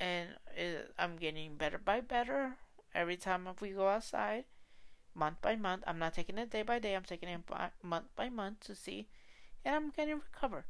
and 0.00 0.30
it, 0.56 0.92
I'm 0.98 1.16
getting 1.16 1.56
better 1.56 1.78
by 1.78 2.00
better 2.00 2.56
every 2.94 3.16
time 3.16 3.46
we 3.60 3.70
go 3.70 3.88
outside, 3.88 4.44
month 5.14 5.40
by 5.42 5.56
month. 5.56 5.84
I'm 5.86 5.98
not 5.98 6.14
taking 6.14 6.38
it 6.38 6.50
day 6.50 6.62
by 6.62 6.78
day. 6.78 6.94
I'm 6.94 7.04
taking 7.04 7.28
it 7.28 7.46
by, 7.46 7.70
month 7.82 8.06
by 8.16 8.28
month 8.28 8.60
to 8.60 8.74
see, 8.74 9.08
and 9.64 9.74
I'm 9.74 9.90
getting 9.90 10.16
recover, 10.16 10.64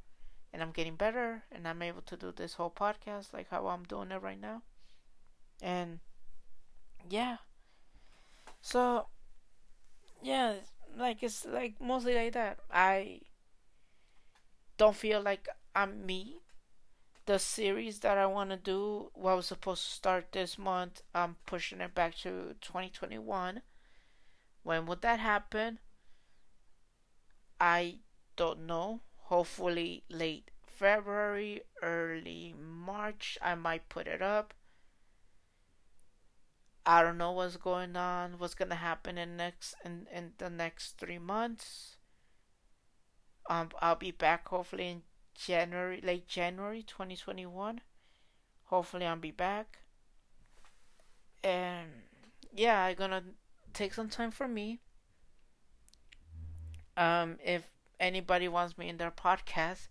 and 0.52 0.62
I'm 0.62 0.72
getting 0.72 0.96
better, 0.96 1.44
and 1.50 1.66
I'm 1.66 1.82
able 1.82 2.02
to 2.02 2.16
do 2.16 2.32
this 2.32 2.54
whole 2.54 2.70
podcast 2.70 3.32
like 3.32 3.50
how 3.50 3.68
I'm 3.68 3.84
doing 3.84 4.10
it 4.10 4.22
right 4.22 4.40
now, 4.40 4.62
and 5.60 6.00
yeah 7.08 7.38
so, 8.62 9.06
yeah, 10.22 10.54
like 10.96 11.22
it's 11.22 11.44
like 11.44 11.80
mostly 11.80 12.14
like 12.14 12.32
that. 12.34 12.58
I 12.70 13.20
don't 14.78 14.96
feel 14.96 15.20
like 15.20 15.48
I'm 15.74 16.06
me. 16.06 16.38
The 17.26 17.38
series 17.38 18.00
that 18.00 18.18
I 18.18 18.26
want 18.26 18.50
to 18.50 18.56
do, 18.56 19.10
what 19.14 19.36
was 19.36 19.46
supposed 19.46 19.84
to 19.84 19.90
start 19.90 20.32
this 20.32 20.58
month, 20.58 21.02
I'm 21.14 21.36
pushing 21.46 21.80
it 21.80 21.94
back 21.94 22.14
to 22.18 22.54
2021. 22.60 23.62
When 24.62 24.86
would 24.86 25.02
that 25.02 25.18
happen? 25.20 25.78
I 27.60 27.98
don't 28.36 28.66
know. 28.66 29.00
Hopefully, 29.16 30.04
late 30.08 30.50
February, 30.66 31.62
early 31.82 32.54
March, 32.58 33.38
I 33.40 33.54
might 33.54 33.88
put 33.88 34.06
it 34.06 34.20
up. 34.22 34.54
I 36.84 37.02
don't 37.02 37.18
know 37.18 37.30
what's 37.30 37.56
going 37.56 37.96
on, 37.96 38.38
what's 38.38 38.54
gonna 38.54 38.74
happen 38.74 39.16
in 39.16 39.36
next 39.36 39.74
in, 39.84 40.08
in 40.12 40.32
the 40.38 40.50
next 40.50 40.98
three 40.98 41.18
months. 41.18 41.96
Um, 43.48 43.70
I'll 43.80 43.96
be 43.96 44.10
back 44.10 44.48
hopefully 44.48 44.88
in 44.88 45.02
January, 45.34 46.00
late 46.02 46.26
January 46.26 46.82
2021. 46.82 47.80
Hopefully, 48.64 49.06
I'll 49.06 49.16
be 49.16 49.30
back. 49.30 49.78
And 51.44 51.88
yeah, 52.52 52.82
I'm 52.82 52.96
gonna 52.96 53.22
take 53.72 53.94
some 53.94 54.08
time 54.08 54.30
for 54.30 54.48
me. 54.48 54.80
Um, 56.96 57.38
if 57.42 57.66
anybody 57.98 58.48
wants 58.48 58.76
me 58.78 58.88
in 58.88 58.96
their 58.98 59.10
podcast, 59.10 59.88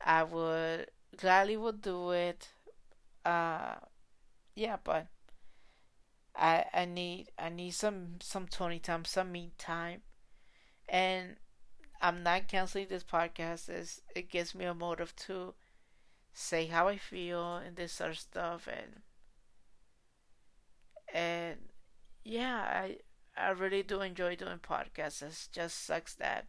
I 0.00 0.22
would 0.22 0.90
gladly 1.16 1.56
would 1.56 1.82
do 1.82 2.10
it. 2.12 2.48
Uh, 3.24 3.76
yeah, 4.54 4.76
but 4.82 5.06
I 6.36 6.64
I 6.72 6.84
need 6.84 7.30
I 7.38 7.48
need 7.48 7.72
some 7.72 8.16
some 8.20 8.46
Tony 8.48 8.78
time, 8.78 9.04
some 9.04 9.32
me 9.32 9.52
time, 9.58 10.02
and 10.88 11.36
I'm 12.02 12.22
not 12.22 12.48
canceling 12.48 12.88
this 12.88 13.04
podcast. 13.04 13.68
It's, 13.68 14.00
it 14.16 14.30
gives 14.30 14.54
me 14.54 14.64
a 14.66 14.74
motive 14.74 15.14
to 15.26 15.54
say 16.32 16.66
how 16.66 16.88
I 16.88 16.98
feel 16.98 17.56
and 17.56 17.76
this 17.76 17.92
sort 17.92 18.10
of 18.12 18.18
stuff, 18.18 18.68
and 18.68 19.02
and 21.12 21.69
yeah, 22.24 22.56
I 22.56 22.98
I 23.36 23.50
really 23.50 23.82
do 23.82 24.00
enjoy 24.00 24.36
doing 24.36 24.58
podcasts. 24.58 25.22
It 25.22 25.48
just 25.52 25.84
sucks 25.84 26.14
that 26.14 26.46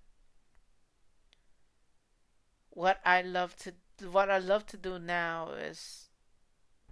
what 2.70 3.00
I 3.06 3.22
love 3.22 3.56
to 3.58 3.74
what 4.10 4.30
I 4.32 4.40
love 4.40 4.66
to 4.68 4.78
do 4.78 4.98
now 4.98 5.52
is 5.52 6.10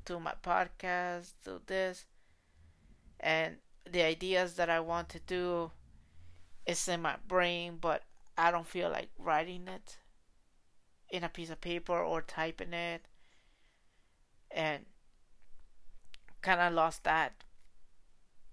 do 0.06 0.20
my 0.20 0.34
podcast, 0.44 1.34
do 1.44 1.62
this 1.66 2.06
and 3.20 3.58
the 3.90 4.02
ideas 4.04 4.56
that 4.56 4.70
I 4.70 4.80
want 4.80 5.10
to 5.10 5.20
do 5.20 5.72
is 6.66 6.88
in 6.88 7.02
my 7.02 7.18
brain, 7.28 7.78
but 7.80 8.04
I 8.38 8.52
don't 8.52 8.68
feel 8.68 8.90
like 8.90 9.10
writing 9.18 9.68
it 9.68 9.98
in 11.10 11.24
a 11.24 11.30
piece 11.30 11.50
of 11.50 11.62
paper 11.62 11.98
or 12.00 12.22
typing 12.22 12.74
it, 12.74 13.06
and 14.52 14.86
kind 16.42 16.62
of 16.62 16.74
lost 16.74 17.04
that 17.04 17.44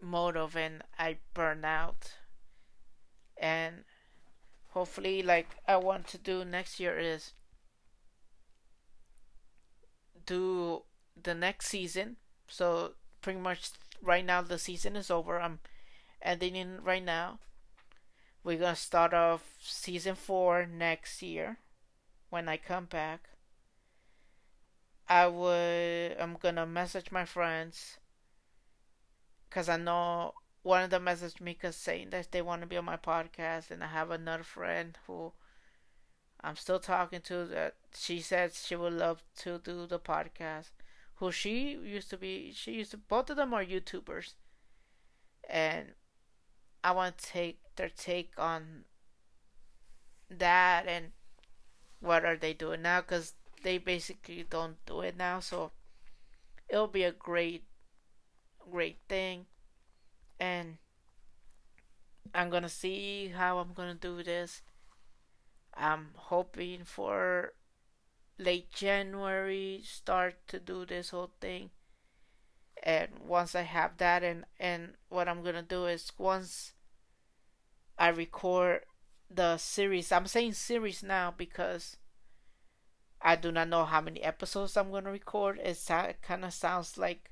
motive, 0.00 0.56
and 0.56 0.82
I 0.98 1.18
burn 1.34 1.64
out. 1.64 2.14
And 3.36 3.84
hopefully, 4.68 5.22
like 5.22 5.48
I 5.66 5.76
want 5.76 6.06
to 6.08 6.18
do 6.18 6.44
next 6.44 6.80
year 6.80 6.98
is 6.98 7.32
do 10.26 10.82
the 11.22 11.34
next 11.34 11.68
season. 11.68 12.16
So 12.48 12.92
pretty 13.22 13.40
much 13.40 13.70
right 14.02 14.24
now 14.24 14.42
the 14.42 14.58
season 14.58 14.96
is 14.96 15.10
over. 15.10 15.40
I'm 15.40 15.60
ending 16.22 16.56
it 16.56 16.82
right 16.82 17.04
now. 17.04 17.38
We're 18.44 18.58
gonna 18.58 18.76
start 18.76 19.14
off 19.14 19.42
season 19.60 20.14
four 20.14 20.66
next 20.66 21.22
year 21.22 21.58
when 22.30 22.48
I 22.48 22.56
come 22.56 22.84
back. 22.84 23.30
I 25.08 25.26
would 25.26 26.16
I'm 26.20 26.36
gonna 26.40 26.66
message 26.66 27.10
my 27.10 27.24
friends 27.24 27.98
because 29.48 29.68
I 29.68 29.76
know 29.76 30.34
one 30.62 30.82
of 30.82 30.90
them 30.90 31.04
messaged 31.04 31.40
me 31.40 31.54
cause 31.54 31.76
saying 31.76 32.10
that 32.10 32.32
they 32.32 32.42
want 32.42 32.62
to 32.62 32.66
be 32.66 32.76
on 32.76 32.84
my 32.84 32.96
podcast, 32.96 33.70
and 33.70 33.82
I 33.82 33.88
have 33.88 34.10
another 34.10 34.42
friend 34.42 34.98
who 35.06 35.32
I'm 36.40 36.56
still 36.56 36.78
talking 36.78 37.20
to 37.22 37.44
that 37.46 37.74
she 37.94 38.20
said 38.20 38.52
she 38.54 38.76
would 38.76 38.92
love 38.92 39.22
to 39.38 39.58
do 39.58 39.86
the 39.86 39.98
podcast 39.98 40.70
who 41.16 41.32
she 41.32 41.70
used 41.70 42.10
to 42.10 42.16
be. 42.16 42.52
She 42.54 42.72
used 42.72 42.90
to. 42.92 42.98
Both 42.98 43.30
of 43.30 43.36
them 43.36 43.54
are 43.54 43.64
YouTubers, 43.64 44.34
and 45.48 45.94
I 46.84 46.92
want 46.92 47.18
to 47.18 47.26
take 47.26 47.60
their 47.76 47.88
take 47.88 48.32
on 48.38 48.84
that 50.30 50.86
and 50.86 51.12
what 52.00 52.24
are 52.24 52.36
they 52.36 52.52
doing 52.52 52.82
now 52.82 53.00
because 53.00 53.34
they 53.62 53.78
basically 53.78 54.44
don't 54.48 54.76
do 54.86 55.00
it 55.00 55.16
now. 55.16 55.40
So 55.40 55.72
it'll 56.68 56.86
be 56.88 57.04
a 57.04 57.12
great, 57.12 57.64
great 58.70 58.98
thing, 59.08 59.46
and 60.40 60.78
I'm 62.34 62.50
gonna 62.50 62.68
see 62.68 63.28
how 63.28 63.58
I'm 63.58 63.72
gonna 63.72 63.94
do 63.94 64.22
this. 64.22 64.62
I'm 65.74 66.12
hoping 66.16 66.84
for 66.84 67.54
late 68.38 68.70
January 68.72 69.82
start 69.84 70.46
to 70.48 70.60
do 70.60 70.86
this 70.86 71.10
whole 71.10 71.32
thing. 71.40 71.70
and 72.82 73.10
once 73.20 73.54
I 73.54 73.62
have 73.62 73.96
that 73.98 74.22
and 74.22 74.44
and 74.58 74.94
what 75.08 75.28
I'm 75.28 75.42
gonna 75.42 75.62
do 75.62 75.86
is 75.86 76.12
once 76.18 76.72
I 77.98 78.08
record 78.08 78.86
the 79.30 79.58
series 79.58 80.12
I'm 80.12 80.26
saying 80.26 80.54
series 80.54 81.02
now 81.02 81.34
because 81.36 81.96
I 83.20 83.36
do 83.36 83.52
not 83.52 83.68
know 83.68 83.84
how 83.84 84.00
many 84.00 84.22
episodes 84.22 84.74
I'm 84.76 84.90
gonna 84.90 85.10
record 85.12 85.58
it 85.58 85.76
kind 86.22 86.44
of 86.46 86.54
sounds 86.54 86.96
like 86.96 87.30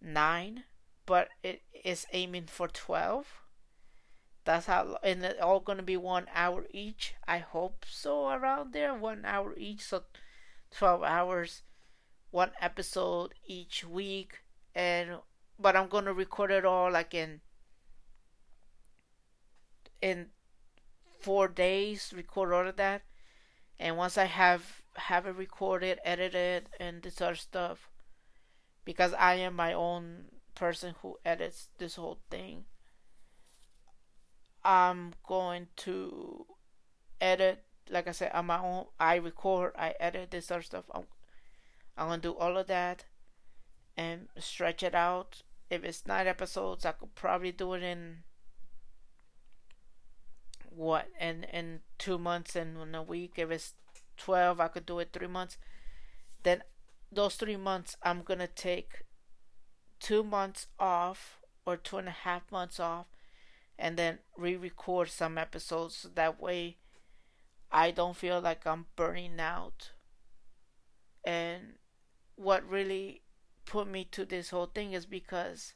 nine 0.00 0.64
but 1.06 1.28
it 1.42 1.62
is 1.84 2.06
aiming 2.12 2.46
for 2.46 2.68
12 2.68 3.26
that's 4.48 4.64
how 4.64 4.96
and 5.02 5.22
it's 5.22 5.42
all 5.42 5.60
gonna 5.60 5.82
be 5.82 5.98
one 5.98 6.26
hour 6.34 6.64
each. 6.72 7.12
I 7.26 7.36
hope 7.36 7.84
so 7.86 8.30
around 8.30 8.72
there 8.72 8.94
one 8.94 9.26
hour 9.26 9.54
each 9.58 9.82
so 9.82 10.04
12 10.70 11.02
hours 11.02 11.62
one 12.30 12.52
episode 12.58 13.34
each 13.46 13.84
week. 13.84 14.40
And 14.74 15.18
but 15.60 15.76
I'm 15.76 15.88
gonna 15.88 16.14
record 16.14 16.50
it 16.50 16.64
all 16.64 16.90
like 16.90 17.12
in 17.12 17.42
in 20.00 20.28
four 21.20 21.46
days 21.46 22.14
record 22.16 22.54
all 22.54 22.66
of 22.66 22.76
that. 22.76 23.02
And 23.78 23.98
once 23.98 24.16
I 24.16 24.24
have 24.24 24.80
have 24.96 25.26
it 25.26 25.36
recorded 25.36 25.98
edited 26.06 26.70
and 26.80 27.02
this 27.02 27.20
other 27.20 27.34
stuff 27.34 27.90
because 28.88 29.12
I 29.18 29.34
am 29.34 29.54
my 29.54 29.74
own 29.74 30.30
person 30.54 30.94
who 31.02 31.18
edits 31.22 31.68
this 31.76 31.96
whole 31.96 32.20
thing 32.30 32.64
I'm 34.64 35.12
going 35.26 35.66
to 35.84 36.46
edit 37.20 37.64
like 37.90 38.08
I 38.08 38.12
said 38.12 38.32
on 38.32 38.46
my 38.46 38.58
own 38.58 38.86
I 38.98 39.16
record 39.16 39.72
I 39.76 39.92
edit 40.00 40.30
this 40.30 40.46
sort 40.46 40.60
of 40.60 40.64
stuff 40.64 40.84
I'm 40.94 41.04
I'm 41.98 42.08
gonna 42.08 42.22
do 42.22 42.34
all 42.34 42.56
of 42.56 42.66
that 42.68 43.04
and 43.94 44.28
stretch 44.38 44.82
it 44.82 44.94
out. 44.94 45.42
If 45.68 45.84
it's 45.84 46.06
nine 46.06 46.26
episodes, 46.26 46.86
I 46.86 46.92
could 46.92 47.14
probably 47.14 47.52
do 47.52 47.74
it 47.74 47.82
in 47.82 48.22
what 50.70 51.08
in 51.20 51.44
in 51.44 51.80
two 51.98 52.16
months 52.16 52.56
and 52.56 52.80
in 52.80 52.94
a 52.94 53.02
week. 53.02 53.32
If 53.36 53.50
it's 53.50 53.74
twelve, 54.16 54.60
I 54.60 54.68
could 54.68 54.86
do 54.86 55.00
it 55.00 55.10
three 55.12 55.26
months. 55.26 55.58
Then 56.42 56.62
those 57.10 57.36
three 57.36 57.56
months, 57.56 57.96
I'm 58.02 58.22
gonna 58.22 58.46
take 58.48 59.04
two 60.00 60.22
months 60.22 60.66
off 60.78 61.40
or 61.66 61.76
two 61.76 61.98
and 61.98 62.08
a 62.08 62.12
half 62.12 62.50
months 62.50 62.80
off, 62.80 63.06
and 63.78 63.96
then 63.96 64.18
re-record 64.36 65.10
some 65.10 65.36
episodes. 65.36 65.96
So 65.96 66.08
that 66.14 66.40
way, 66.40 66.78
I 67.70 67.90
don't 67.90 68.16
feel 68.16 68.40
like 68.40 68.66
I'm 68.66 68.86
burning 68.96 69.38
out. 69.38 69.92
And 71.24 71.74
what 72.36 72.68
really 72.68 73.22
put 73.66 73.86
me 73.86 74.04
to 74.12 74.24
this 74.24 74.50
whole 74.50 74.66
thing 74.66 74.92
is 74.92 75.04
because 75.04 75.74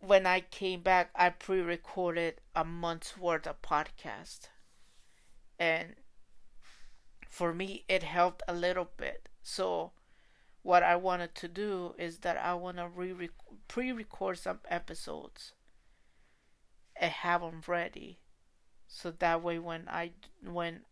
when 0.00 0.26
I 0.26 0.40
came 0.40 0.82
back, 0.82 1.10
I 1.14 1.30
pre 1.30 1.60
recorded 1.60 2.40
a 2.54 2.64
month's 2.64 3.16
worth 3.16 3.46
of 3.46 3.62
podcast. 3.62 4.48
And 5.58 5.94
for 7.34 7.52
me, 7.52 7.84
it 7.88 8.04
helped 8.04 8.42
a 8.46 8.54
little 8.54 8.88
bit. 8.96 9.28
So, 9.42 9.92
what 10.62 10.82
I 10.82 10.96
wanted 10.96 11.34
to 11.36 11.48
do 11.48 11.94
is 11.98 12.18
that 12.20 12.36
I 12.38 12.54
want 12.54 12.78
to 12.78 12.88
re 12.88 13.30
pre 13.68 13.92
record 13.92 14.38
some 14.38 14.60
episodes 14.68 15.52
and 16.96 17.10
have 17.12 17.40
them 17.40 17.62
ready. 17.66 18.18
So 18.88 19.10
that 19.12 19.42
way, 19.42 19.58
when 19.58 19.88
I 19.88 20.12
when 20.42 20.82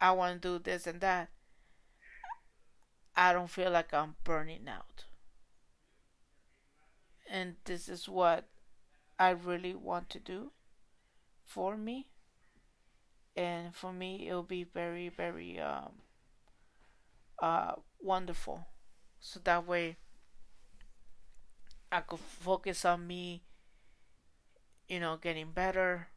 I 0.00 0.12
want 0.12 0.40
to 0.40 0.48
do 0.48 0.58
this 0.58 0.86
and 0.86 1.00
that, 1.02 1.28
I 3.16 3.32
don't 3.32 3.50
feel 3.50 3.72
like 3.72 3.92
I'm 3.92 4.14
burning 4.22 4.68
out. 4.68 5.06
And 7.28 7.56
this 7.64 7.88
is 7.88 8.08
what 8.08 8.48
I 9.18 9.30
really 9.30 9.74
want 9.74 10.10
to 10.10 10.20
do 10.20 10.52
for 11.44 11.76
me. 11.76 12.08
And 13.36 13.74
for 13.74 13.92
me, 13.92 14.28
it'll 14.28 14.42
be 14.42 14.64
very, 14.64 15.08
very 15.08 15.60
um, 15.60 15.92
uh, 17.40 17.72
wonderful. 18.00 18.66
So 19.20 19.40
that 19.44 19.66
way, 19.66 19.96
I 21.90 22.00
could 22.00 22.20
focus 22.20 22.84
on 22.84 23.06
me, 23.08 23.42
you 24.88 25.00
know, 25.00 25.16
getting 25.16 25.52
better. 25.52 26.08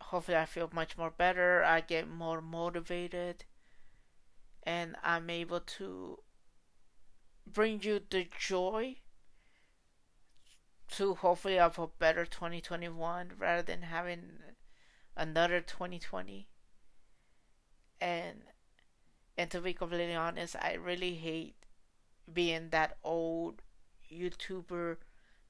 Hopefully, 0.00 0.38
I 0.38 0.46
feel 0.46 0.70
much 0.72 0.96
more 0.96 1.10
better. 1.10 1.62
I 1.62 1.80
get 1.82 2.08
more 2.08 2.40
motivated 2.40 3.44
and 4.64 4.96
I'm 5.02 5.30
able 5.30 5.60
to 5.60 6.18
bring 7.46 7.82
you 7.82 8.00
the 8.10 8.28
joy 8.38 8.96
to 10.90 11.14
hopefully 11.14 11.54
have 11.54 11.78
a 11.78 11.86
better 11.86 12.26
2021 12.26 13.32
rather 13.38 13.62
than 13.62 13.82
having 13.82 14.38
another 15.16 15.60
2020 15.60 16.48
and 18.00 18.42
and 19.36 19.50
to 19.50 19.60
be 19.60 19.72
completely 19.72 20.14
honest 20.14 20.56
I 20.60 20.74
really 20.74 21.14
hate 21.14 21.56
being 22.32 22.70
that 22.70 22.98
old 23.04 23.62
YouTuber 24.12 24.98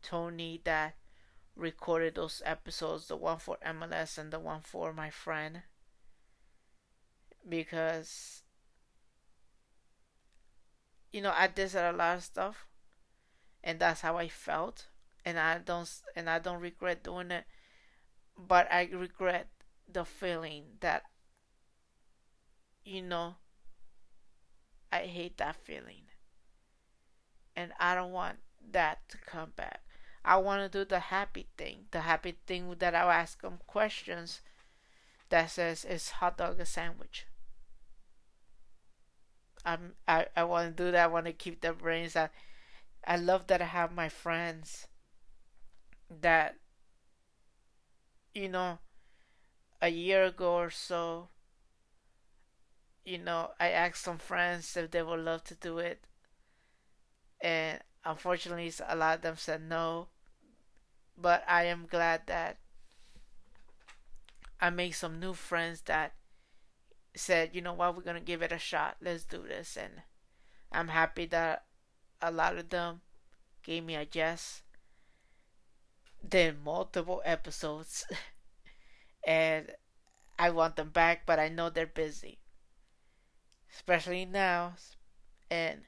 Tony 0.03 0.61
that 0.65 0.97
recorded 1.57 2.15
those 2.17 2.43
episodes 2.45 3.09
the 3.09 3.17
one 3.17 3.39
for 3.39 3.59
MLS 3.65 4.19
and 4.19 4.33
the 4.33 4.41
one 4.41 4.61
for 4.61 4.93
my 4.93 5.11
friend. 5.11 5.63
Because 7.49 8.43
you 11.13 11.23
know, 11.23 11.33
I 11.35 11.47
did 11.47 11.75
a 11.75 11.93
lot 11.93 12.17
of 12.19 12.25
stuff, 12.25 12.67
and 13.65 13.79
that's 13.81 14.03
how 14.03 14.17
I 14.19 14.29
felt, 14.29 14.87
and 15.25 15.39
I 15.39 15.59
don't 15.59 15.91
and 16.15 16.29
I 16.31 16.39
don't 16.39 16.61
regret 16.61 17.03
doing 17.05 17.31
it, 17.31 17.45
but 18.37 18.71
I 18.73 18.89
regret 18.93 19.49
the 19.89 20.05
feeling 20.05 20.79
that, 20.81 21.03
you 22.85 23.03
know, 23.03 23.37
I 24.91 25.07
hate 25.07 25.37
that 25.39 25.55
feeling, 25.55 26.09
and 27.57 27.73
I 27.81 27.95
don't 27.95 28.13
want 28.13 28.39
that 28.71 29.09
to 29.09 29.19
come 29.19 29.51
back. 29.57 29.81
I 30.25 30.37
want 30.37 30.61
to 30.63 30.79
do 30.79 30.85
the 30.85 30.99
happy 31.01 31.49
thing, 31.57 31.87
the 31.91 32.01
happy 32.01 32.39
thing 32.47 32.75
that 32.79 32.95
I'll 32.95 33.11
ask 33.11 33.41
them 33.43 33.61
questions 33.67 34.41
that 35.31 35.51
says, 35.51 35.85
"Is 35.85 36.11
hot 36.11 36.39
dog 36.39 36.61
a 36.61 36.67
sandwich?" 36.67 37.27
I'm 39.67 39.97
I, 40.09 40.27
I 40.35 40.45
want 40.45 40.75
to 40.77 40.85
do 40.85 40.91
that. 40.93 41.05
I 41.05 41.07
want 41.09 41.27
to 41.27 41.33
keep 41.33 41.61
the 41.61 41.73
brains. 41.75 42.17
I 42.17 42.31
I 43.07 43.17
love 43.17 43.47
that 43.49 43.63
I 43.63 43.67
have 43.67 43.93
my 43.93 44.09
friends 44.09 44.89
that 46.11 46.57
you 48.35 48.49
know 48.49 48.79
a 49.81 49.89
year 49.89 50.25
ago 50.25 50.55
or 50.55 50.71
so 50.71 51.29
you 53.05 53.17
know 53.19 53.51
I 53.59 53.71
asked 53.71 54.03
some 54.03 54.19
friends 54.19 54.77
if 54.77 54.91
they 54.91 55.03
would 55.03 55.21
love 55.21 55.45
to 55.45 55.55
do 55.55 55.79
it. 55.79 56.05
And 57.41 57.81
unfortunately 58.05 58.73
a 58.87 58.95
lot 58.97 59.17
of 59.17 59.23
them 59.23 59.37
said 59.39 59.63
no. 59.63 60.09
But 61.19 61.45
I 61.49 61.65
am 61.65 61.87
glad 61.87 62.27
that 62.27 62.59
I 64.61 64.69
made 64.71 64.91
some 64.93 65.19
new 65.19 65.33
friends 65.33 65.81
that 65.83 66.15
said, 67.15 67.55
you 67.55 67.61
know 67.63 67.73
what, 67.73 67.97
we're 67.97 68.03
gonna 68.03 68.21
give 68.21 68.43
it 68.43 68.53
a 68.53 68.59
shot. 68.59 68.97
Let's 69.01 69.25
do 69.25 69.43
this, 69.43 69.77
and 69.77 70.03
I'm 70.73 70.89
happy 70.89 71.27
that 71.27 71.65
a 72.23 72.31
lot 72.31 72.57
of 72.59 72.69
them 72.71 73.01
gave 73.63 73.85
me 73.85 73.97
a 73.97 74.07
yes. 74.13 74.63
Then 76.23 76.63
multiple 76.63 77.23
episodes, 77.25 78.05
and 79.27 79.73
I 80.39 80.51
want 80.51 80.77
them 80.77 80.91
back, 80.91 81.27
but 81.27 81.39
I 81.39 81.49
know 81.49 81.69
they're 81.69 81.87
busy, 81.87 82.39
especially 83.75 84.25
now, 84.25 84.75
and 85.51 85.83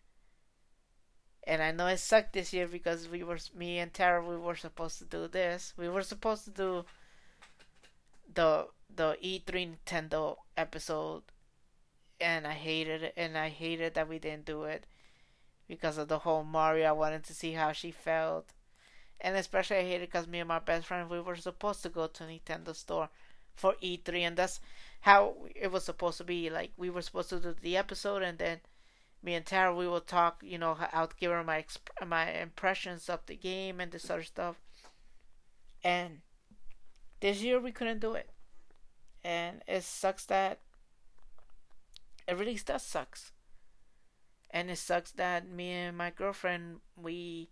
and 1.46 1.62
I 1.62 1.70
know 1.72 1.87
it 1.87 1.98
sucked 1.98 2.35
this 2.35 2.53
year 2.53 2.68
because 2.68 3.09
we 3.09 3.22
were 3.22 3.38
me 3.55 3.79
and 3.79 3.92
Tara 3.92 4.22
we 4.24 4.37
were 4.37 4.57
supposed 4.57 4.98
to 4.98 5.05
do 5.05 5.29
this. 5.29 5.72
We 5.77 5.88
were 5.88 6.03
supposed 6.03 6.44
to 6.44 6.51
do 6.51 6.85
the 8.35 8.68
the 8.94 9.16
E3 9.22 9.77
Nintendo 9.77 10.37
episode, 10.57 11.22
and 12.20 12.46
I 12.46 12.55
hated 12.55 13.03
it, 13.03 13.14
and 13.16 13.37
I 13.38 13.48
hated 13.48 13.94
that 13.94 14.09
we 14.09 14.18
didn't 14.18 14.46
do 14.46 14.64
it 14.64 14.87
because 15.68 15.98
of 15.98 16.09
the 16.09 16.20
whole 16.20 16.44
Mario. 16.44 16.88
I 16.88 16.92
wanted 16.92 17.24
to 17.24 17.35
see 17.35 17.53
how 17.53 17.72
she 17.72 17.90
felt, 17.92 18.53
and 19.20 19.37
especially 19.37 19.79
I 19.79 19.83
hated 19.85 20.11
because 20.11 20.27
me 20.27 20.40
and 20.40 20.48
my 20.48 20.59
best 20.59 20.87
friend 20.87 21.09
we 21.11 21.20
were 21.20 21.37
supposed 21.37 21.83
to 21.85 21.88
go 21.88 22.07
to 22.09 22.24
Nintendo 22.24 22.74
store 22.74 23.11
for 23.59 23.75
E3, 23.83 24.21
and 24.21 24.37
that's 24.37 24.61
how 25.01 25.35
it 25.55 25.71
was 25.71 25.85
supposed 25.85 26.18
to 26.18 26.25
be. 26.25 26.51
Like 26.51 26.73
we 26.77 26.90
were 26.90 27.03
supposed 27.03 27.31
to 27.31 27.40
do 27.40 27.55
the 27.61 27.77
episode, 27.77 28.23
and 28.23 28.38
then 28.38 28.61
me 29.23 29.35
and 29.35 29.44
Tara 29.47 29.75
we 29.75 29.88
will 29.88 30.01
talk. 30.01 30.42
You 30.44 30.59
know, 30.59 30.77
I'll 30.92 31.11
give 31.18 31.31
her 31.33 31.44
my 31.44 31.62
exp- 31.62 32.07
my 32.07 32.31
impressions 32.33 33.09
of 33.09 33.21
the 33.27 33.37
game 33.37 33.81
and 33.81 33.92
this 33.92 34.11
other 34.11 34.23
stuff, 34.23 34.57
and 35.83 36.21
this 37.21 37.42
year 37.42 37.61
we 37.61 37.73
couldn't 37.73 38.01
do 38.01 38.14
it 38.14 38.31
and 39.25 39.62
it 39.66 39.83
sucks 39.83 40.25
that 40.27 40.61
it 42.27 42.37
really 42.37 42.59
does 42.64 42.83
sucks 42.83 43.33
and 44.51 44.71
it 44.71 44.79
sucks 44.79 45.11
that 45.12 45.49
me 45.49 45.71
and 45.73 45.97
my 45.97 46.11
girlfriend 46.11 46.81
we 46.97 47.51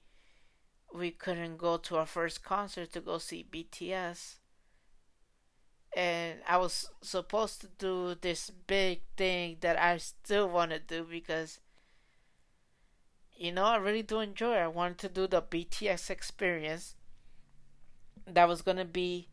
we 0.95 1.11
couldn't 1.11 1.57
go 1.57 1.77
to 1.77 1.97
our 1.97 2.07
first 2.07 2.42
concert 2.42 2.92
to 2.92 3.01
go 3.01 3.19
see 3.19 3.45
BTS. 3.51 4.37
And 5.96 6.40
I 6.46 6.59
was 6.59 6.90
supposed 7.02 7.62
to 7.62 7.68
do 7.78 8.14
this 8.20 8.50
big 8.50 9.00
thing 9.16 9.56
that 9.62 9.80
I 9.80 9.96
still 9.96 10.48
want 10.48 10.70
to 10.72 10.78
do 10.78 11.04
because 11.04 11.59
you 13.38 13.52
know, 13.52 13.64
I 13.64 13.76
really 13.76 14.02
do 14.02 14.20
enjoy 14.20 14.54
it. 14.54 14.61
I 14.61 14.68
wanted 14.68 14.98
to 15.00 15.09
do 15.09 15.26
the 15.26 15.42
BTS 15.42 16.11
experience. 16.11 16.94
That 18.26 18.48
was 18.48 18.62
to 18.78 18.85
be 18.85 19.28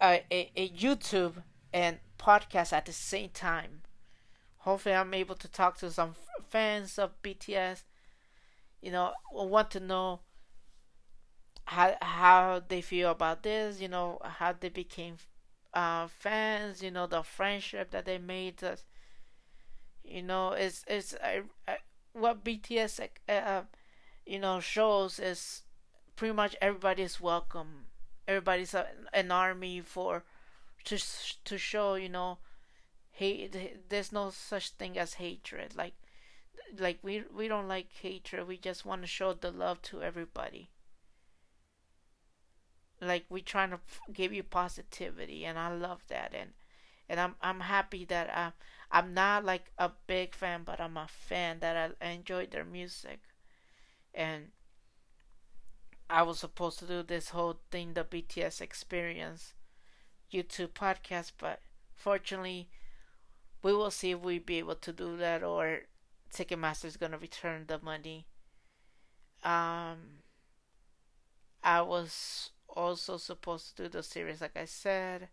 a, 0.00 0.22
a, 0.30 0.52
a 0.56 0.68
YouTube 0.70 1.42
and 1.72 1.98
podcast 2.18 2.72
at 2.72 2.86
the 2.86 2.92
same 2.92 3.30
time. 3.30 3.82
Hopefully, 4.58 4.94
I'm 4.94 5.14
able 5.14 5.36
to 5.36 5.48
talk 5.48 5.78
to 5.78 5.90
some 5.90 6.14
fans 6.50 6.98
of 6.98 7.20
BTS. 7.22 7.84
You 8.82 8.92
know, 8.92 9.12
want 9.32 9.70
to 9.72 9.80
know 9.80 10.20
how 11.66 11.96
how 12.02 12.62
they 12.68 12.80
feel 12.80 13.10
about 13.10 13.42
this. 13.42 13.80
You 13.80 13.88
know, 13.88 14.18
how 14.24 14.52
they 14.54 14.70
became 14.70 15.18
uh, 15.74 16.08
fans. 16.08 16.82
You 16.82 16.90
know, 16.90 17.06
the 17.06 17.22
friendship 17.22 17.90
that 17.92 18.06
they 18.06 18.18
made. 18.18 18.64
Us. 18.64 18.84
You 20.04 20.22
know, 20.22 20.52
it's 20.52 20.84
it's 20.86 21.14
I, 21.22 21.42
I 21.68 21.78
what 22.12 22.42
BTS 22.44 22.98
uh, 23.28 23.32
uh, 23.32 23.62
you 24.26 24.38
know 24.38 24.60
shows 24.60 25.18
is 25.18 25.62
pretty 26.16 26.34
much 26.34 26.56
everybody's 26.62 27.20
welcome. 27.20 27.86
Everybody's 28.28 28.74
a, 28.74 28.88
an 29.12 29.30
army 29.32 29.80
for 29.82 30.24
to 30.84 30.98
to 31.44 31.58
show 31.58 31.94
you 31.96 32.08
know 32.10 32.38
hate. 33.12 33.88
There's 33.88 34.12
no 34.12 34.30
such 34.30 34.70
thing 34.70 34.98
as 34.98 35.14
hatred. 35.14 35.76
Like 35.76 35.94
like 36.78 36.98
we 37.02 37.24
we 37.34 37.48
don't 37.48 37.68
like 37.68 37.92
hatred. 37.92 38.46
We 38.48 38.58
just 38.58 38.84
want 38.86 39.02
to 39.02 39.08
show 39.08 39.32
the 39.34 39.50
love 39.50 39.82
to 39.82 40.02
everybody. 40.02 40.70
Like 43.00 43.24
we're 43.28 43.42
trying 43.44 43.70
to 43.70 43.80
give 44.12 44.32
you 44.32 44.42
positivity, 44.42 45.44
and 45.44 45.58
I 45.58 45.72
love 45.74 46.02
that. 46.08 46.32
And 46.34 46.52
and 47.08 47.20
I'm 47.20 47.36
I'm 47.42 47.60
happy 47.60 48.04
that 48.06 48.30
I 48.30 48.52
I'm 48.90 49.14
not 49.14 49.44
like 49.44 49.72
a 49.78 49.90
big 50.06 50.34
fan, 50.34 50.62
but 50.64 50.80
I'm 50.80 50.96
a 50.96 51.08
fan 51.08 51.60
that 51.60 51.96
I 52.00 52.06
enjoyed 52.06 52.50
their 52.52 52.64
music. 52.64 53.20
And 54.14 54.50
I 56.10 56.24
was 56.24 56.40
supposed 56.40 56.80
to 56.80 56.86
do 56.86 57.04
this 57.04 57.28
whole 57.28 57.60
thing, 57.70 57.94
the 57.94 58.02
BTS 58.02 58.60
experience 58.60 59.54
YouTube 60.32 60.72
podcast, 60.74 61.32
but 61.38 61.62
fortunately, 61.94 62.70
we 63.62 63.72
will 63.74 63.90
see 63.90 64.12
if 64.12 64.20
we 64.20 64.38
be 64.38 64.58
able 64.58 64.76
to 64.76 64.92
do 64.92 65.16
that 65.18 65.42
or 65.42 65.82
Ticketmaster 66.32 66.86
is 66.86 66.96
gonna 66.96 67.18
return 67.18 67.66
the 67.66 67.78
money. 67.78 68.26
Um, 69.44 70.22
I 71.62 71.82
was 71.82 72.50
also 72.76 73.16
supposed 73.16 73.76
to 73.76 73.84
do 73.84 73.88
the 73.88 74.02
series, 74.02 74.40
like 74.40 74.56
I 74.56 74.66
said. 74.66 75.28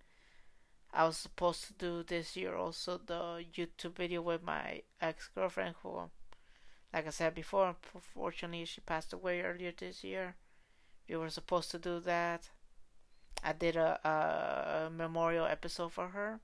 I 0.93 1.05
was 1.05 1.17
supposed 1.17 1.67
to 1.67 1.73
do 1.73 2.03
this 2.03 2.35
year 2.35 2.55
also 2.55 2.97
the 2.97 3.43
YouTube 3.53 3.95
video 3.95 4.21
with 4.21 4.43
my 4.43 4.83
ex 5.01 5.29
girlfriend 5.35 5.75
who, 5.83 6.09
like 6.93 7.07
I 7.07 7.09
said 7.09 7.33
before, 7.35 7.75
unfortunately 7.95 8.65
she 8.65 8.81
passed 8.81 9.13
away 9.13 9.41
earlier 9.41 9.73
this 9.75 10.03
year. 10.03 10.35
We 11.09 11.15
were 11.17 11.29
supposed 11.29 11.71
to 11.71 11.79
do 11.79 11.99
that. 12.01 12.49
I 13.43 13.53
did 13.53 13.75
a, 13.75 13.99
a 14.07 14.89
memorial 14.89 15.45
episode 15.45 15.91
for 15.93 16.09
her. 16.09 16.39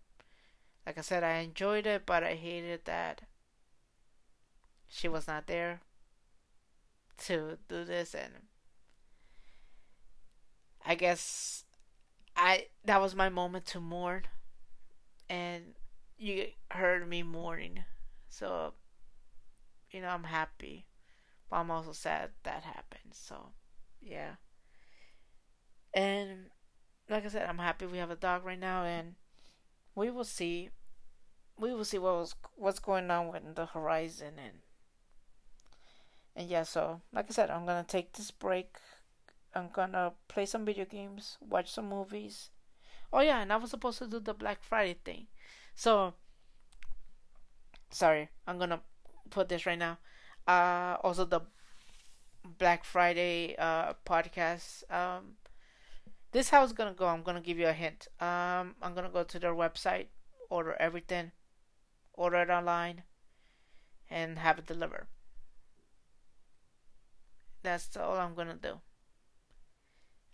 Like 0.86 0.98
I 0.98 1.02
said, 1.02 1.24
I 1.24 1.38
enjoyed 1.40 1.86
it, 1.86 2.06
but 2.06 2.24
I 2.24 2.36
hated 2.36 2.86
that 2.86 3.22
she 4.90 5.08
was 5.08 5.28
not 5.28 5.48
there 5.48 5.82
to 7.26 7.58
do 7.68 7.86
this, 7.86 8.16
and 8.16 8.34
I 10.86 10.96
guess 10.96 11.66
I 12.36 12.68
that 12.86 13.02
was 13.02 13.16
my 13.16 13.30
moment 13.30 13.66
to 13.68 13.80
mourn 13.80 14.24
and 15.30 15.76
you 16.18 16.48
heard 16.72 17.08
me 17.08 17.24
mourning. 17.24 17.84
So, 18.30 18.74
you 19.92 20.02
know, 20.02 20.10
I'm 20.10 20.26
happy. 20.26 20.86
But 21.50 21.58
I'm 21.58 21.72
also 21.72 21.94
sad 21.94 22.32
that 22.44 22.64
happened. 22.64 23.14
So, 23.14 23.52
yeah. 24.02 24.36
And 25.94 26.50
like 27.10 27.26
I 27.26 27.30
said, 27.30 27.48
I'm 27.48 27.58
happy 27.60 27.86
we 27.86 27.98
have 28.00 28.12
a 28.12 28.16
dog 28.16 28.46
right 28.46 28.60
now, 28.60 28.84
and 28.84 29.16
we 29.96 30.10
will 30.12 30.24
see. 30.24 30.70
We 31.58 31.74
will 31.74 31.86
see 31.86 32.00
what 32.00 32.16
was 32.16 32.36
what's 32.56 32.80
going 32.80 33.12
on 33.12 33.30
with 33.30 33.56
the 33.56 33.68
horizon, 33.68 34.36
and 34.40 34.60
and 36.36 36.50
yeah. 36.50 36.64
So, 36.64 37.02
like 37.14 37.26
I 37.30 37.34
said, 37.34 37.50
I'm 37.50 37.66
gonna 37.66 37.84
take 37.88 38.14
this 38.14 38.32
break. 38.32 38.78
I'm 39.54 39.70
gonna 39.74 40.14
play 40.28 40.46
some 40.46 40.66
video 40.66 40.86
games, 40.86 41.38
watch 41.42 41.72
some 41.72 41.90
movies, 41.90 42.50
Oh 43.12 43.22
yeah, 43.22 43.42
and 43.42 43.52
I 43.52 43.58
was 43.58 43.72
supposed 43.72 43.98
to 44.00 44.08
do 44.08 44.20
the 44.20 44.34
Black 44.34 44.64
Friday 44.64 44.96
thing. 45.04 45.28
So 45.76 46.14
sorry, 47.90 48.30
I'm 48.48 48.60
gonna 48.60 48.82
put 49.30 49.50
this 49.50 49.66
right 49.66 49.80
now. 49.80 49.98
Uh 50.48 50.98
also 51.04 51.26
the 51.26 51.42
Black 52.58 52.84
Friday 52.84 53.56
uh 53.58 53.94
podcast. 54.06 54.90
Um 54.92 55.38
this 56.32 56.50
how 56.50 56.64
it's 56.64 56.74
gonna 56.74 56.94
go. 56.94 57.08
I'm 57.08 57.24
gonna 57.24 57.42
give 57.42 57.58
you 57.58 57.68
a 57.68 57.74
hint. 57.74 58.08
Um 58.20 58.76
I'm 58.82 58.94
gonna 58.94 59.10
go 59.10 59.24
to 59.24 59.40
their 59.40 59.56
website, 59.56 60.08
order 60.50 60.76
everything, 60.80 61.32
order 62.14 62.38
it 62.38 62.50
online, 62.52 63.04
and 64.10 64.38
have 64.38 64.60
it 64.60 64.68
delivered. 64.68 65.08
That's 67.64 67.98
all 67.98 68.18
I'm 68.18 68.36
gonna 68.36 68.56
do. 68.56 68.82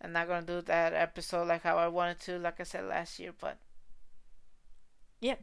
I'm 0.05 0.13
not 0.13 0.27
gonna 0.27 0.45
do 0.45 0.61
that 0.61 0.93
episode 0.93 1.47
like 1.47 1.63
how 1.63 1.77
I 1.77 1.87
wanted 1.87 2.19
to, 2.21 2.37
like 2.37 2.59
I 2.59 2.63
said 2.63 2.85
last 2.85 3.17
year, 3.17 3.33
but 3.41 3.57
yeah. 5.19 5.37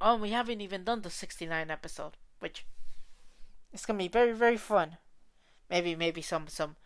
Oh, 0.00 0.14
we 0.14 0.30
haven't 0.30 0.60
even 0.60 0.84
done 0.84 1.02
the 1.02 1.10
69 1.10 1.68
episode, 1.68 2.12
which 2.38 2.64
it's 3.72 3.84
gonna 3.84 3.98
be 3.98 4.06
very 4.06 4.32
very 4.32 4.56
fun. 4.56 4.96
Maybe 5.68 5.96
maybe 5.96 6.22
some 6.22 6.46
some 6.46 6.76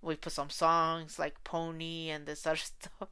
we 0.00 0.16
put 0.16 0.32
some 0.32 0.48
songs 0.48 1.18
like 1.18 1.44
Pony 1.44 2.08
and 2.08 2.24
this 2.24 2.46
other 2.46 2.56
stuff. 2.56 3.08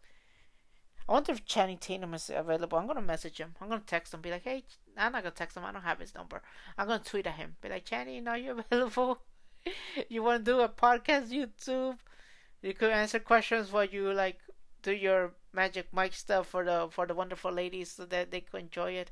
I 1.07 1.13
wonder 1.13 1.33
if 1.33 1.45
Channing 1.45 1.77
Tatum 1.77 2.15
is 2.15 2.31
available. 2.35 2.79
I'm 2.79 2.87
gonna 2.87 3.03
message 3.03 3.37
him. 3.37 3.55
I'm 3.61 3.69
gonna 3.69 3.83
text 3.87 4.15
him. 4.15 4.23
Be 4.23 4.31
like, 4.31 4.45
hey, 4.45 4.65
I'm 4.97 5.13
not 5.13 5.25
gonna 5.25 5.35
text 5.35 5.59
him. 5.59 5.65
I 5.67 5.73
don't 5.73 5.83
have 5.83 6.01
his 6.01 6.15
number. 6.15 6.41
I'm 6.79 6.89
gonna 6.89 7.05
tweet 7.05 7.27
at 7.27 7.35
him. 7.35 7.57
Be 7.61 7.69
like, 7.69 7.85
Channing, 7.85 8.27
are 8.29 8.39
you 8.39 8.65
available? 8.71 9.19
you 10.09 10.23
want 10.23 10.43
to 10.47 10.53
do 10.53 10.61
a 10.61 10.71
podcast, 10.71 11.29
YouTube? 11.29 11.99
You 12.65 12.73
could 12.73 12.93
answer 12.93 13.21
questions 13.21 13.71
while 13.71 13.85
you 13.85 14.15
like 14.15 14.41
do 14.81 14.91
your 14.91 15.35
Magic 15.53 15.93
Mike 15.93 16.15
stuff 16.15 16.49
for 16.49 16.65
the 16.65 16.89
for 16.91 17.07
the 17.07 17.15
wonderful 17.15 17.53
ladies 17.53 17.91
so 17.91 18.07
that 18.07 18.31
they 18.31 18.41
could 18.41 18.61
enjoy 18.63 18.93
it. 18.93 19.11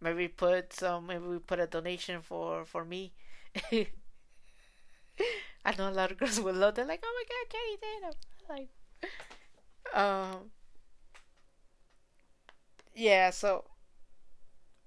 Maybe 0.00 0.28
put 0.28 0.72
some 0.72 1.06
maybe 1.06 1.24
we 1.26 1.38
put 1.40 1.58
a 1.60 1.66
donation 1.66 2.22
for 2.22 2.64
for 2.64 2.84
me. 2.84 3.12
I 3.72 3.86
know 5.76 5.88
a 5.88 5.90
lot 5.90 6.12
of 6.12 6.18
girls 6.18 6.40
would 6.40 6.54
love. 6.54 6.76
They're 6.76 6.84
like, 6.84 7.02
"Oh 7.04 7.14
my 7.18 7.24
god, 7.26 7.48
Katie 7.50 7.80
Tatum!" 7.82 8.14
Like, 8.48 8.68
um, 9.94 10.50
yeah. 12.94 13.30
So, 13.30 13.64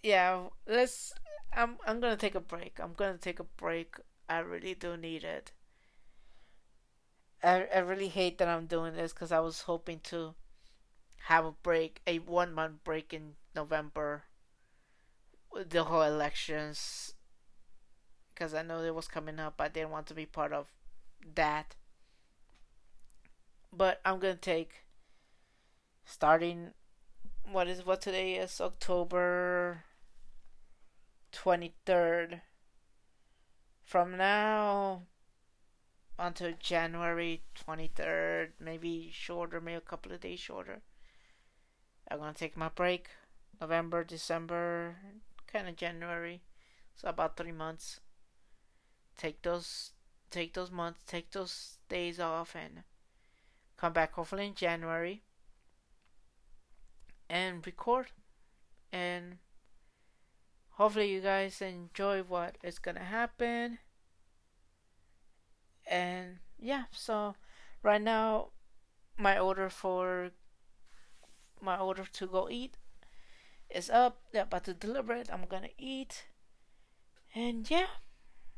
yeah. 0.04 0.48
Let's. 0.68 1.14
I'm. 1.54 1.78
I'm 1.86 2.00
gonna 2.00 2.18
take 2.18 2.36
a 2.36 2.40
break. 2.40 2.80
I'm 2.80 2.94
gonna 2.94 3.18
take 3.18 3.40
a 3.40 3.44
break. 3.44 3.96
I 4.30 4.40
really 4.40 4.74
do 4.74 4.96
need 4.96 5.24
it. 5.24 5.52
I, 7.44 7.68
I 7.74 7.80
really 7.80 8.08
hate 8.08 8.38
that 8.38 8.48
I'm 8.48 8.68
doing 8.68 8.96
this 8.96 9.14
because 9.14 9.32
I 9.32 9.40
was 9.40 9.62
hoping 9.62 10.00
to 10.06 10.36
have 11.26 11.46
a 11.46 11.52
break, 11.52 12.02
a 12.06 12.20
one 12.20 12.54
month 12.54 12.84
break 12.84 13.14
in 13.14 13.34
November 13.56 14.24
with 15.52 15.70
the 15.70 15.84
whole 15.84 16.02
elections 16.02 17.14
because 18.34 18.54
I 18.54 18.62
know 18.64 18.82
it 18.82 18.96
was 18.96 19.08
coming 19.08 19.40
up. 19.40 19.56
I 19.60 19.68
didn't 19.68 19.92
want 19.92 20.08
to 20.08 20.14
be 20.14 20.26
part 20.26 20.54
of 20.54 20.68
that. 21.36 21.76
But 23.72 24.02
I'm 24.04 24.20
gonna 24.20 24.36
take 24.36 24.86
starting 26.06 26.72
what 27.50 27.68
is 27.68 27.86
what 27.86 28.02
today 28.02 28.36
is 28.36 28.60
October 28.60 29.84
23rd. 31.32 32.42
From 33.84 34.18
now 34.18 35.04
until 36.22 36.54
January 36.60 37.42
23rd, 37.68 38.50
maybe 38.60 39.10
shorter, 39.12 39.60
maybe 39.60 39.78
a 39.78 39.82
couple 39.82 40.12
of 40.12 40.22
days 40.22 40.40
shorter. 40.40 40.82
I'm 42.10 42.20
gonna 42.20 42.34
take 42.34 42.56
my 42.56 42.70
break. 42.70 43.10
November, 43.60 44.04
December, 44.04 44.96
kind 45.52 45.68
of 45.68 45.76
January, 45.76 46.42
so 46.96 47.08
about 47.08 47.38
three 47.38 47.52
months. 47.52 48.00
Take 49.18 49.42
those, 49.42 49.92
take 50.32 50.54
those 50.54 50.72
months, 50.72 51.02
take 51.06 51.32
those 51.32 51.78
days 51.90 52.20
off, 52.20 52.56
and 52.56 52.84
come 53.78 53.94
back 53.94 54.14
hopefully 54.14 54.48
in 54.48 54.56
January 54.56 55.22
and 57.30 57.66
record, 57.66 58.08
and 58.92 59.38
hopefully 60.72 61.12
you 61.12 61.22
guys 61.22 61.62
enjoy 61.62 62.22
what 62.24 62.58
is 62.64 62.80
gonna 62.80 63.04
happen. 63.04 63.78
And 65.88 66.40
yeah, 66.60 66.86
so 66.92 67.36
right 67.84 68.02
now 68.02 68.50
my 69.18 69.38
order 69.40 69.70
for 69.70 70.32
my 71.62 71.78
order 71.78 72.06
to 72.06 72.28
go 72.28 72.50
eat 72.50 72.78
is 73.70 73.90
up. 73.90 74.22
They're 74.32 74.44
about 74.44 74.66
to 74.66 74.74
deliver 74.74 75.14
it. 75.14 75.30
I'm 75.32 75.46
gonna 75.48 75.70
eat. 75.78 76.26
And 77.36 77.70
yeah. 77.70 77.88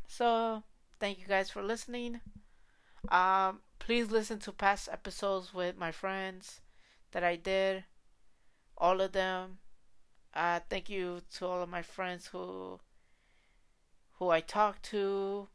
So 0.07 0.63
thank 0.99 1.19
you 1.19 1.27
guys 1.27 1.49
for 1.49 1.63
listening. 1.63 2.21
Um 3.09 3.61
please 3.79 4.11
listen 4.11 4.39
to 4.39 4.51
past 4.51 4.89
episodes 4.91 5.53
with 5.53 5.77
my 5.77 5.91
friends 5.91 6.61
that 7.11 7.23
I 7.23 7.35
did. 7.37 7.85
All 8.77 9.01
of 9.01 9.13
them. 9.13 9.59
Uh 10.33 10.59
thank 10.69 10.89
you 10.89 11.21
to 11.35 11.47
all 11.47 11.61
of 11.63 11.69
my 11.69 11.81
friends 11.81 12.27
who 12.27 12.79
who 14.13 14.29
I 14.29 14.41
talked 14.41 14.83
to. 14.91 15.49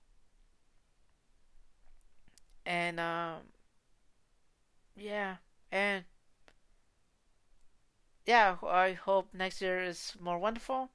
And 2.68 3.00
um 3.00 3.42
yeah, 4.96 5.36
and 5.72 6.04
yeah, 8.26 8.58
I 8.64 8.92
hope 8.92 9.34
next 9.34 9.60
year 9.60 9.82
is 9.82 10.14
more 10.20 10.38
wonderful. 10.38 10.90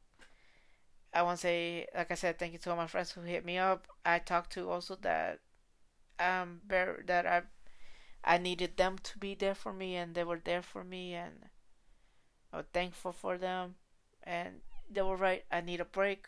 I 1.13 1.21
want 1.23 1.39
to 1.39 1.41
say, 1.41 1.87
like 1.95 2.11
I 2.11 2.15
said, 2.15 2.37
thank 2.37 2.53
you 2.53 2.59
to 2.59 2.69
all 2.71 2.75
my 2.75 2.87
friends 2.87 3.11
who 3.11 3.21
hit 3.21 3.45
me 3.45 3.57
up. 3.57 3.87
I 4.05 4.19
talked 4.19 4.51
to 4.53 4.69
also 4.69 4.95
that 4.97 5.39
um 6.19 6.61
that 6.67 7.25
I 7.27 7.43
I 8.23 8.37
needed 8.39 8.77
them 8.77 8.99
to 8.99 9.19
be 9.19 9.35
there 9.35 9.55
for 9.55 9.73
me, 9.73 9.95
and 9.97 10.15
they 10.15 10.23
were 10.25 10.41
there 10.43 10.63
for 10.63 10.83
me, 10.83 11.15
and 11.15 11.49
I 12.53 12.57
was 12.57 12.67
thankful 12.71 13.11
for 13.11 13.37
them, 13.37 13.75
and 14.23 14.61
they 14.89 15.01
were 15.01 15.17
right. 15.17 15.43
I 15.51 15.59
need 15.59 15.81
a 15.81 15.85
break, 15.85 16.27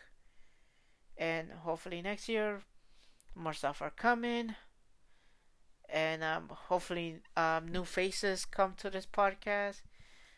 and 1.18 1.52
hopefully 1.52 2.02
next 2.02 2.30
year 2.30 2.62
more 3.36 3.54
stuff 3.54 3.82
are 3.82 3.92
coming, 3.92 4.56
and 5.90 6.24
um 6.24 6.50
hopefully 6.50 7.22
um 7.38 7.68
new 7.68 7.84
faces 7.84 8.46
come 8.46 8.74
to 8.78 8.90
this 8.90 9.06
podcast 9.06 9.82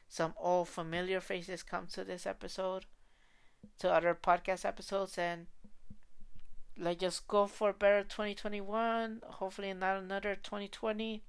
some 0.09 0.33
old 0.37 0.69
familiar 0.69 1.19
faces 1.19 1.63
come 1.63 1.87
to 1.87 2.03
this 2.03 2.25
episode, 2.25 2.85
to 3.79 3.91
other 3.91 4.15
podcast 4.15 4.65
episodes, 4.65 5.17
and 5.17 5.47
let's 6.77 7.01
just 7.01 7.27
go 7.27 7.45
for 7.47 7.73
better 7.73 8.03
2021. 8.03 9.21
Hopefully, 9.25 9.73
not 9.73 9.97
another 9.97 10.35
2020. 10.35 11.23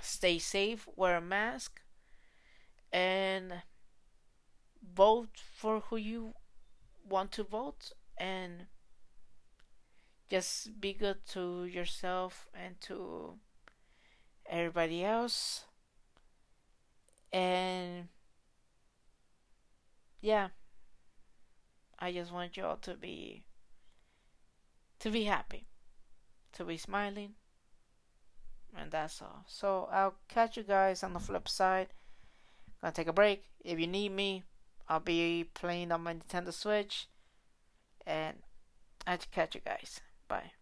Stay 0.00 0.38
safe, 0.38 0.88
wear 0.96 1.16
a 1.16 1.20
mask, 1.20 1.80
and 2.92 3.62
vote 4.82 5.40
for 5.54 5.80
who 5.80 5.96
you 5.96 6.34
want 7.08 7.32
to 7.32 7.44
vote, 7.44 7.92
and 8.16 8.66
just 10.30 10.80
be 10.80 10.92
good 10.92 11.24
to 11.28 11.64
yourself 11.64 12.48
and 12.54 12.80
to 12.80 13.34
everybody 14.46 15.04
else 15.04 15.64
and 17.32 18.08
yeah, 20.20 20.48
I 21.98 22.12
just 22.12 22.32
want 22.32 22.56
you 22.56 22.64
all 22.64 22.76
to 22.76 22.94
be 22.94 23.42
to 25.00 25.10
be 25.10 25.24
happy, 25.24 25.66
to 26.52 26.64
be 26.64 26.76
smiling, 26.76 27.34
and 28.76 28.90
that's 28.90 29.20
all. 29.20 29.44
So 29.48 29.88
I'll 29.90 30.14
catch 30.28 30.56
you 30.56 30.62
guys 30.62 31.02
on 31.02 31.12
the 31.12 31.20
flip 31.20 31.48
side. 31.48 31.88
Gonna 32.80 32.92
take 32.92 33.08
a 33.08 33.12
break. 33.12 33.44
If 33.64 33.80
you 33.80 33.86
need 33.86 34.12
me, 34.12 34.44
I'll 34.88 35.00
be 35.00 35.44
playing 35.54 35.90
on 35.90 36.02
my 36.02 36.14
Nintendo 36.14 36.52
Switch, 36.52 37.08
and 38.06 38.36
I'll 39.06 39.18
catch 39.32 39.54
you 39.54 39.60
guys. 39.64 40.00
Bye. 40.32 40.52